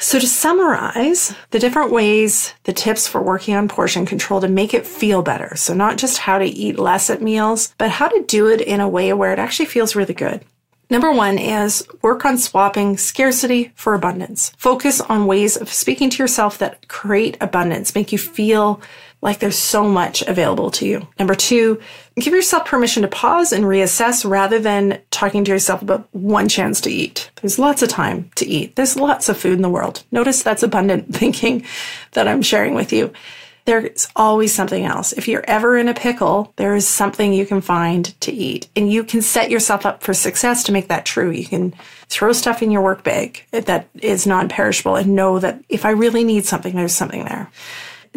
So, 0.00 0.18
to 0.18 0.26
summarize 0.26 1.34
the 1.50 1.60
different 1.60 1.92
ways, 1.92 2.52
the 2.64 2.72
tips 2.72 3.06
for 3.06 3.22
working 3.22 3.54
on 3.54 3.68
portion 3.68 4.06
control 4.06 4.40
to 4.40 4.48
make 4.48 4.74
it 4.74 4.86
feel 4.86 5.22
better. 5.22 5.56
So, 5.56 5.72
not 5.72 5.98
just 5.98 6.18
how 6.18 6.38
to 6.38 6.44
eat 6.44 6.78
less 6.78 7.10
at 7.10 7.22
meals, 7.22 7.74
but 7.78 7.90
how 7.90 8.08
to 8.08 8.24
do 8.24 8.48
it 8.48 8.60
in 8.60 8.80
a 8.80 8.88
way 8.88 9.12
where 9.12 9.32
it 9.32 9.38
actually 9.38 9.66
feels 9.66 9.94
really 9.94 10.14
good. 10.14 10.44
Number 10.90 11.12
one 11.12 11.36
is 11.36 11.86
work 12.00 12.24
on 12.24 12.38
swapping 12.38 12.96
scarcity 12.96 13.72
for 13.74 13.92
abundance. 13.92 14.52
Focus 14.56 15.02
on 15.02 15.26
ways 15.26 15.56
of 15.56 15.70
speaking 15.70 16.08
to 16.08 16.22
yourself 16.22 16.58
that 16.58 16.88
create 16.88 17.36
abundance, 17.42 17.94
make 17.94 18.10
you 18.10 18.18
feel 18.18 18.80
like 19.20 19.40
there's 19.40 19.58
so 19.58 19.84
much 19.84 20.22
available 20.22 20.70
to 20.70 20.86
you. 20.86 21.06
Number 21.18 21.34
two, 21.34 21.80
give 22.16 22.32
yourself 22.32 22.66
permission 22.66 23.02
to 23.02 23.08
pause 23.08 23.52
and 23.52 23.64
reassess 23.64 24.28
rather 24.28 24.58
than 24.58 25.00
talking 25.10 25.44
to 25.44 25.50
yourself 25.50 25.82
about 25.82 26.08
one 26.12 26.48
chance 26.48 26.80
to 26.82 26.90
eat. 26.90 27.30
There's 27.42 27.58
lots 27.58 27.82
of 27.82 27.88
time 27.88 28.30
to 28.36 28.46
eat. 28.46 28.76
There's 28.76 28.96
lots 28.96 29.28
of 29.28 29.36
food 29.36 29.54
in 29.54 29.62
the 29.62 29.68
world. 29.68 30.04
Notice 30.12 30.42
that's 30.42 30.62
abundant 30.62 31.14
thinking 31.14 31.64
that 32.12 32.28
I'm 32.28 32.42
sharing 32.42 32.74
with 32.74 32.92
you. 32.92 33.12
There's 33.68 34.08
always 34.16 34.54
something 34.54 34.86
else. 34.86 35.12
If 35.12 35.28
you're 35.28 35.44
ever 35.46 35.76
in 35.76 35.88
a 35.88 35.94
pickle, 35.94 36.54
there 36.56 36.74
is 36.74 36.88
something 36.88 37.34
you 37.34 37.44
can 37.44 37.60
find 37.60 38.18
to 38.22 38.32
eat. 38.32 38.66
And 38.74 38.90
you 38.90 39.04
can 39.04 39.20
set 39.20 39.50
yourself 39.50 39.84
up 39.84 40.02
for 40.02 40.14
success 40.14 40.62
to 40.62 40.72
make 40.72 40.88
that 40.88 41.04
true. 41.04 41.30
You 41.30 41.44
can 41.44 41.74
throw 42.08 42.32
stuff 42.32 42.62
in 42.62 42.70
your 42.70 42.80
work 42.80 43.04
bag 43.04 43.44
that 43.50 43.90
is 44.00 44.26
non 44.26 44.48
perishable 44.48 44.96
and 44.96 45.14
know 45.14 45.38
that 45.38 45.62
if 45.68 45.84
I 45.84 45.90
really 45.90 46.24
need 46.24 46.46
something, 46.46 46.74
there's 46.74 46.94
something 46.94 47.26
there. 47.26 47.50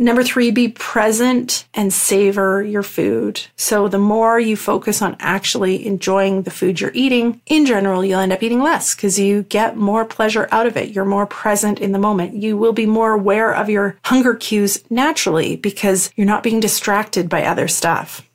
Number 0.01 0.23
three, 0.23 0.49
be 0.49 0.67
present 0.67 1.67
and 1.75 1.93
savor 1.93 2.63
your 2.63 2.81
food. 2.81 3.39
So 3.55 3.87
the 3.87 3.99
more 3.99 4.39
you 4.39 4.57
focus 4.57 4.99
on 4.99 5.15
actually 5.19 5.85
enjoying 5.85 6.41
the 6.41 6.49
food 6.49 6.81
you're 6.81 6.89
eating, 6.95 7.39
in 7.45 7.67
general, 7.67 8.03
you'll 8.03 8.19
end 8.19 8.31
up 8.31 8.41
eating 8.41 8.63
less 8.63 8.95
because 8.95 9.19
you 9.19 9.43
get 9.43 9.77
more 9.77 10.03
pleasure 10.03 10.47
out 10.51 10.65
of 10.65 10.75
it. 10.75 10.89
You're 10.89 11.05
more 11.05 11.27
present 11.27 11.79
in 11.79 11.91
the 11.91 11.99
moment. 11.99 12.33
You 12.33 12.57
will 12.57 12.73
be 12.73 12.87
more 12.87 13.11
aware 13.11 13.53
of 13.53 13.69
your 13.69 13.95
hunger 14.03 14.33
cues 14.33 14.83
naturally 14.89 15.55
because 15.55 16.11
you're 16.15 16.25
not 16.25 16.41
being 16.41 16.59
distracted 16.59 17.29
by 17.29 17.43
other 17.43 17.67
stuff. 17.67 18.27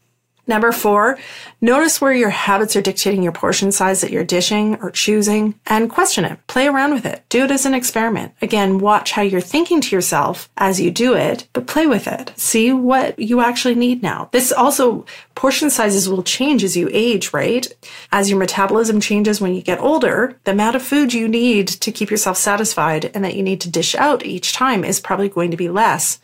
Number 0.48 0.70
four, 0.70 1.18
notice 1.60 2.00
where 2.00 2.12
your 2.12 2.30
habits 2.30 2.76
are 2.76 2.82
dictating 2.82 3.22
your 3.22 3.32
portion 3.32 3.72
size 3.72 4.00
that 4.00 4.12
you're 4.12 4.24
dishing 4.24 4.76
or 4.76 4.90
choosing 4.92 5.58
and 5.66 5.90
question 5.90 6.24
it. 6.24 6.38
Play 6.46 6.68
around 6.68 6.94
with 6.94 7.04
it. 7.04 7.24
Do 7.28 7.44
it 7.44 7.50
as 7.50 7.66
an 7.66 7.74
experiment. 7.74 8.32
Again, 8.40 8.78
watch 8.78 9.10
how 9.10 9.22
you're 9.22 9.40
thinking 9.40 9.80
to 9.80 9.96
yourself 9.96 10.48
as 10.56 10.80
you 10.80 10.92
do 10.92 11.14
it, 11.14 11.48
but 11.52 11.66
play 11.66 11.88
with 11.88 12.06
it. 12.06 12.32
See 12.36 12.72
what 12.72 13.18
you 13.18 13.40
actually 13.40 13.74
need 13.74 14.02
now. 14.02 14.28
This 14.32 14.52
also, 14.52 15.04
portion 15.34 15.68
sizes 15.68 16.08
will 16.08 16.22
change 16.22 16.62
as 16.62 16.76
you 16.76 16.88
age, 16.92 17.32
right? 17.32 17.66
As 18.12 18.30
your 18.30 18.38
metabolism 18.38 19.00
changes 19.00 19.40
when 19.40 19.54
you 19.54 19.62
get 19.62 19.80
older, 19.80 20.38
the 20.44 20.52
amount 20.52 20.76
of 20.76 20.82
food 20.82 21.12
you 21.12 21.26
need 21.26 21.66
to 21.68 21.90
keep 21.90 22.10
yourself 22.10 22.36
satisfied 22.36 23.10
and 23.14 23.24
that 23.24 23.34
you 23.34 23.42
need 23.42 23.60
to 23.62 23.70
dish 23.70 23.96
out 23.96 24.24
each 24.24 24.52
time 24.52 24.84
is 24.84 25.00
probably 25.00 25.28
going 25.28 25.50
to 25.50 25.56
be 25.56 25.68
less 25.68 26.20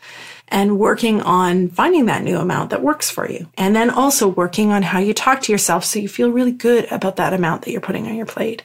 and 0.47 0.77
working 0.77 1.21
on 1.21 1.69
finding 1.69 2.05
that 2.05 2.23
new 2.23 2.37
amount 2.37 2.69
that 2.69 2.83
works 2.83 3.09
for 3.09 3.29
you. 3.29 3.47
And 3.57 3.75
then 3.75 3.89
also 3.89 4.27
working 4.27 4.71
on 4.71 4.83
how 4.83 4.99
you 4.99 5.13
talk 5.13 5.41
to 5.43 5.51
yourself 5.51 5.85
so 5.85 5.99
you 5.99 6.07
feel 6.07 6.29
really 6.29 6.51
good 6.51 6.91
about 6.91 7.15
that 7.15 7.33
amount 7.33 7.63
that 7.63 7.71
you're 7.71 7.81
putting 7.81 8.07
on 8.07 8.15
your 8.15 8.25
plate. 8.25 8.63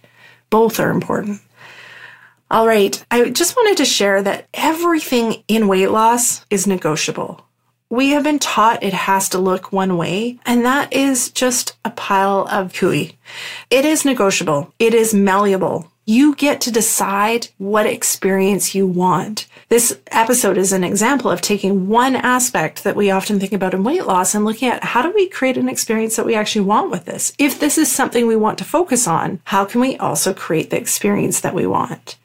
Both 0.50 0.80
are 0.80 0.90
important. 0.90 1.40
All 2.50 2.66
right. 2.66 3.04
I 3.10 3.30
just 3.30 3.56
wanted 3.56 3.76
to 3.78 3.84
share 3.84 4.22
that 4.22 4.46
everything 4.54 5.42
in 5.48 5.68
weight 5.68 5.90
loss 5.90 6.44
is 6.50 6.66
negotiable. 6.66 7.44
We 7.90 8.10
have 8.10 8.24
been 8.24 8.38
taught 8.38 8.82
it 8.82 8.92
has 8.92 9.30
to 9.30 9.38
look 9.38 9.72
one 9.72 9.96
way, 9.96 10.38
and 10.44 10.64
that 10.66 10.92
is 10.92 11.30
just 11.30 11.76
a 11.86 11.90
pile 11.90 12.46
of 12.50 12.76
hooey. 12.76 13.18
It 13.70 13.86
is 13.86 14.04
negotiable. 14.04 14.74
It 14.78 14.92
is 14.92 15.14
malleable. 15.14 15.90
You 16.10 16.34
get 16.36 16.62
to 16.62 16.70
decide 16.70 17.48
what 17.58 17.84
experience 17.84 18.74
you 18.74 18.86
want. 18.86 19.46
This 19.68 19.98
episode 20.06 20.56
is 20.56 20.72
an 20.72 20.82
example 20.82 21.30
of 21.30 21.42
taking 21.42 21.86
one 21.86 22.16
aspect 22.16 22.82
that 22.84 22.96
we 22.96 23.10
often 23.10 23.38
think 23.38 23.52
about 23.52 23.74
in 23.74 23.84
weight 23.84 24.06
loss 24.06 24.34
and 24.34 24.42
looking 24.42 24.70
at 24.70 24.82
how 24.82 25.02
do 25.02 25.12
we 25.14 25.28
create 25.28 25.58
an 25.58 25.68
experience 25.68 26.16
that 26.16 26.24
we 26.24 26.34
actually 26.34 26.64
want 26.64 26.90
with 26.90 27.04
this? 27.04 27.34
If 27.36 27.60
this 27.60 27.76
is 27.76 27.92
something 27.92 28.26
we 28.26 28.36
want 28.36 28.56
to 28.56 28.64
focus 28.64 29.06
on, 29.06 29.40
how 29.44 29.66
can 29.66 29.82
we 29.82 29.98
also 29.98 30.32
create 30.32 30.70
the 30.70 30.78
experience 30.78 31.42
that 31.42 31.52
we 31.52 31.66
want? 31.66 32.16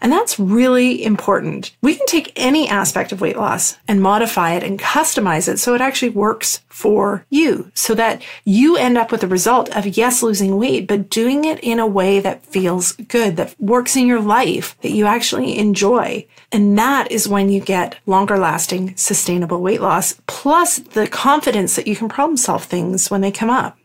And 0.00 0.10
that's 0.10 0.38
really 0.38 1.04
important. 1.04 1.72
We 1.82 1.94
can 1.94 2.06
take 2.06 2.32
any 2.36 2.68
aspect 2.68 3.12
of 3.12 3.20
weight 3.20 3.36
loss 3.36 3.76
and 3.86 4.02
modify 4.02 4.52
it 4.52 4.62
and 4.62 4.78
customize 4.78 5.48
it 5.48 5.58
so 5.58 5.74
it 5.74 5.80
actually 5.80 6.10
works 6.10 6.62
for 6.68 7.26
you 7.28 7.70
so 7.74 7.94
that 7.94 8.22
you 8.44 8.76
end 8.76 8.96
up 8.96 9.12
with 9.12 9.22
a 9.22 9.28
result 9.28 9.74
of 9.76 9.86
yes, 9.86 10.22
losing 10.22 10.56
weight, 10.56 10.86
but 10.86 11.10
doing 11.10 11.44
it 11.44 11.58
in 11.60 11.78
a 11.78 11.86
way 11.86 12.20
that 12.20 12.46
feels 12.46 12.92
good, 12.92 13.36
that 13.36 13.54
works 13.60 13.96
in 13.96 14.06
your 14.06 14.20
life, 14.20 14.76
that 14.80 14.92
you 14.92 15.06
actually 15.06 15.58
enjoy. 15.58 16.26
And 16.50 16.78
that 16.78 17.10
is 17.10 17.28
when 17.28 17.50
you 17.50 17.60
get 17.60 17.96
longer 18.06 18.38
lasting, 18.38 18.96
sustainable 18.96 19.60
weight 19.60 19.80
loss, 19.80 20.20
plus 20.26 20.78
the 20.78 21.06
confidence 21.06 21.76
that 21.76 21.86
you 21.86 21.96
can 21.96 22.08
problem 22.08 22.36
solve 22.36 22.64
things 22.64 23.10
when 23.10 23.20
they 23.20 23.30
come 23.30 23.50
up. 23.50 23.76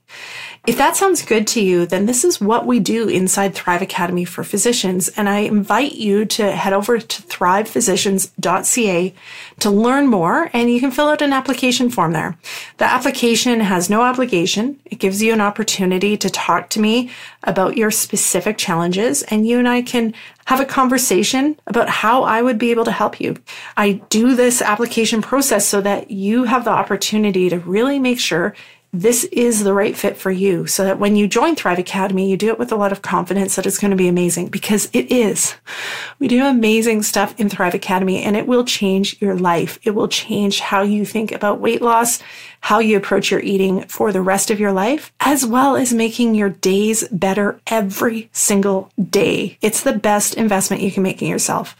If 0.67 0.77
that 0.77 0.95
sounds 0.95 1.23
good 1.23 1.45
to 1.47 1.61
you, 1.61 1.85
then 1.85 2.07
this 2.07 2.23
is 2.23 2.41
what 2.41 2.65
we 2.65 2.79
do 2.79 3.07
inside 3.07 3.53
Thrive 3.53 3.83
Academy 3.83 4.25
for 4.25 4.43
Physicians. 4.43 5.09
And 5.09 5.29
I 5.29 5.39
invite 5.39 5.93
you 5.93 6.25
to 6.25 6.51
head 6.51 6.73
over 6.73 6.97
to 6.97 7.21
thrivephysicians.ca 7.21 9.13
to 9.59 9.69
learn 9.69 10.07
more 10.07 10.49
and 10.53 10.71
you 10.71 10.79
can 10.79 10.89
fill 10.89 11.09
out 11.09 11.21
an 11.21 11.33
application 11.33 11.91
form 11.91 12.13
there. 12.13 12.35
The 12.77 12.85
application 12.85 13.59
has 13.59 13.91
no 13.91 14.01
obligation. 14.01 14.79
It 14.85 14.95
gives 14.95 15.21
you 15.21 15.33
an 15.33 15.41
opportunity 15.41 16.17
to 16.17 16.31
talk 16.31 16.69
to 16.71 16.79
me 16.79 17.11
about 17.43 17.77
your 17.77 17.91
specific 17.91 18.57
challenges 18.57 19.21
and 19.23 19.47
you 19.47 19.59
and 19.59 19.69
I 19.69 19.83
can 19.83 20.15
have 20.47 20.59
a 20.59 20.65
conversation 20.65 21.59
about 21.67 21.89
how 21.89 22.23
I 22.23 22.41
would 22.41 22.57
be 22.57 22.71
able 22.71 22.85
to 22.85 22.91
help 22.91 23.19
you. 23.19 23.35
I 23.77 23.93
do 24.09 24.35
this 24.35 24.61
application 24.61 25.21
process 25.21 25.67
so 25.67 25.81
that 25.81 26.09
you 26.09 26.45
have 26.45 26.65
the 26.65 26.71
opportunity 26.71 27.49
to 27.49 27.59
really 27.59 27.99
make 27.99 28.19
sure 28.19 28.55
this 29.01 29.25
is 29.25 29.63
the 29.63 29.73
right 29.73 29.95
fit 29.95 30.15
for 30.15 30.31
you 30.31 30.67
so 30.67 30.85
that 30.85 30.99
when 30.99 31.15
you 31.15 31.27
join 31.27 31.55
Thrive 31.55 31.79
Academy, 31.79 32.29
you 32.29 32.37
do 32.37 32.47
it 32.47 32.57
with 32.57 32.71
a 32.71 32.75
lot 32.75 32.91
of 32.91 33.01
confidence 33.01 33.55
that 33.55 33.65
it's 33.65 33.77
going 33.77 33.91
to 33.91 33.97
be 33.97 34.07
amazing 34.07 34.47
because 34.47 34.89
it 34.93 35.11
is. 35.11 35.55
We 36.17 36.27
do 36.27 36.45
amazing 36.45 37.03
stuff 37.03 37.37
in 37.39 37.49
Thrive 37.49 37.73
Academy 37.73 38.23
and 38.23 38.37
it 38.37 38.47
will 38.47 38.63
change 38.63 39.21
your 39.21 39.35
life. 39.35 39.79
It 39.83 39.91
will 39.91 40.07
change 40.07 40.61
how 40.61 40.81
you 40.81 41.05
think 41.05 41.31
about 41.31 41.59
weight 41.59 41.81
loss, 41.81 42.21
how 42.61 42.79
you 42.79 42.95
approach 42.95 43.31
your 43.31 43.41
eating 43.41 43.83
for 43.83 44.11
the 44.11 44.21
rest 44.21 44.49
of 44.49 44.59
your 44.59 44.71
life, 44.71 45.11
as 45.19 45.45
well 45.45 45.75
as 45.75 45.93
making 45.93 46.33
your 46.33 46.49
days 46.49 47.07
better 47.09 47.59
every 47.67 48.29
single 48.31 48.91
day. 49.09 49.57
It's 49.61 49.83
the 49.83 49.93
best 49.93 50.35
investment 50.35 50.81
you 50.81 50.91
can 50.91 51.03
make 51.03 51.21
in 51.21 51.27
yourself. 51.27 51.75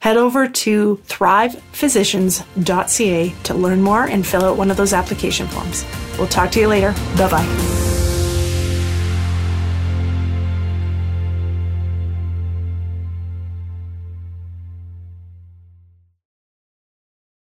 Head 0.00 0.16
over 0.16 0.48
to 0.48 0.96
thrivephysicians.ca 1.06 3.34
to 3.44 3.54
learn 3.54 3.82
more 3.82 4.04
and 4.04 4.26
fill 4.26 4.44
out 4.44 4.56
one 4.56 4.70
of 4.70 4.76
those 4.76 4.92
application 4.92 5.48
forms. 5.48 5.84
We'll 6.18 6.28
talk 6.28 6.50
to 6.52 6.60
you 6.60 6.68
later. 6.68 6.92
Bye 7.16 7.30
bye. 7.30 7.93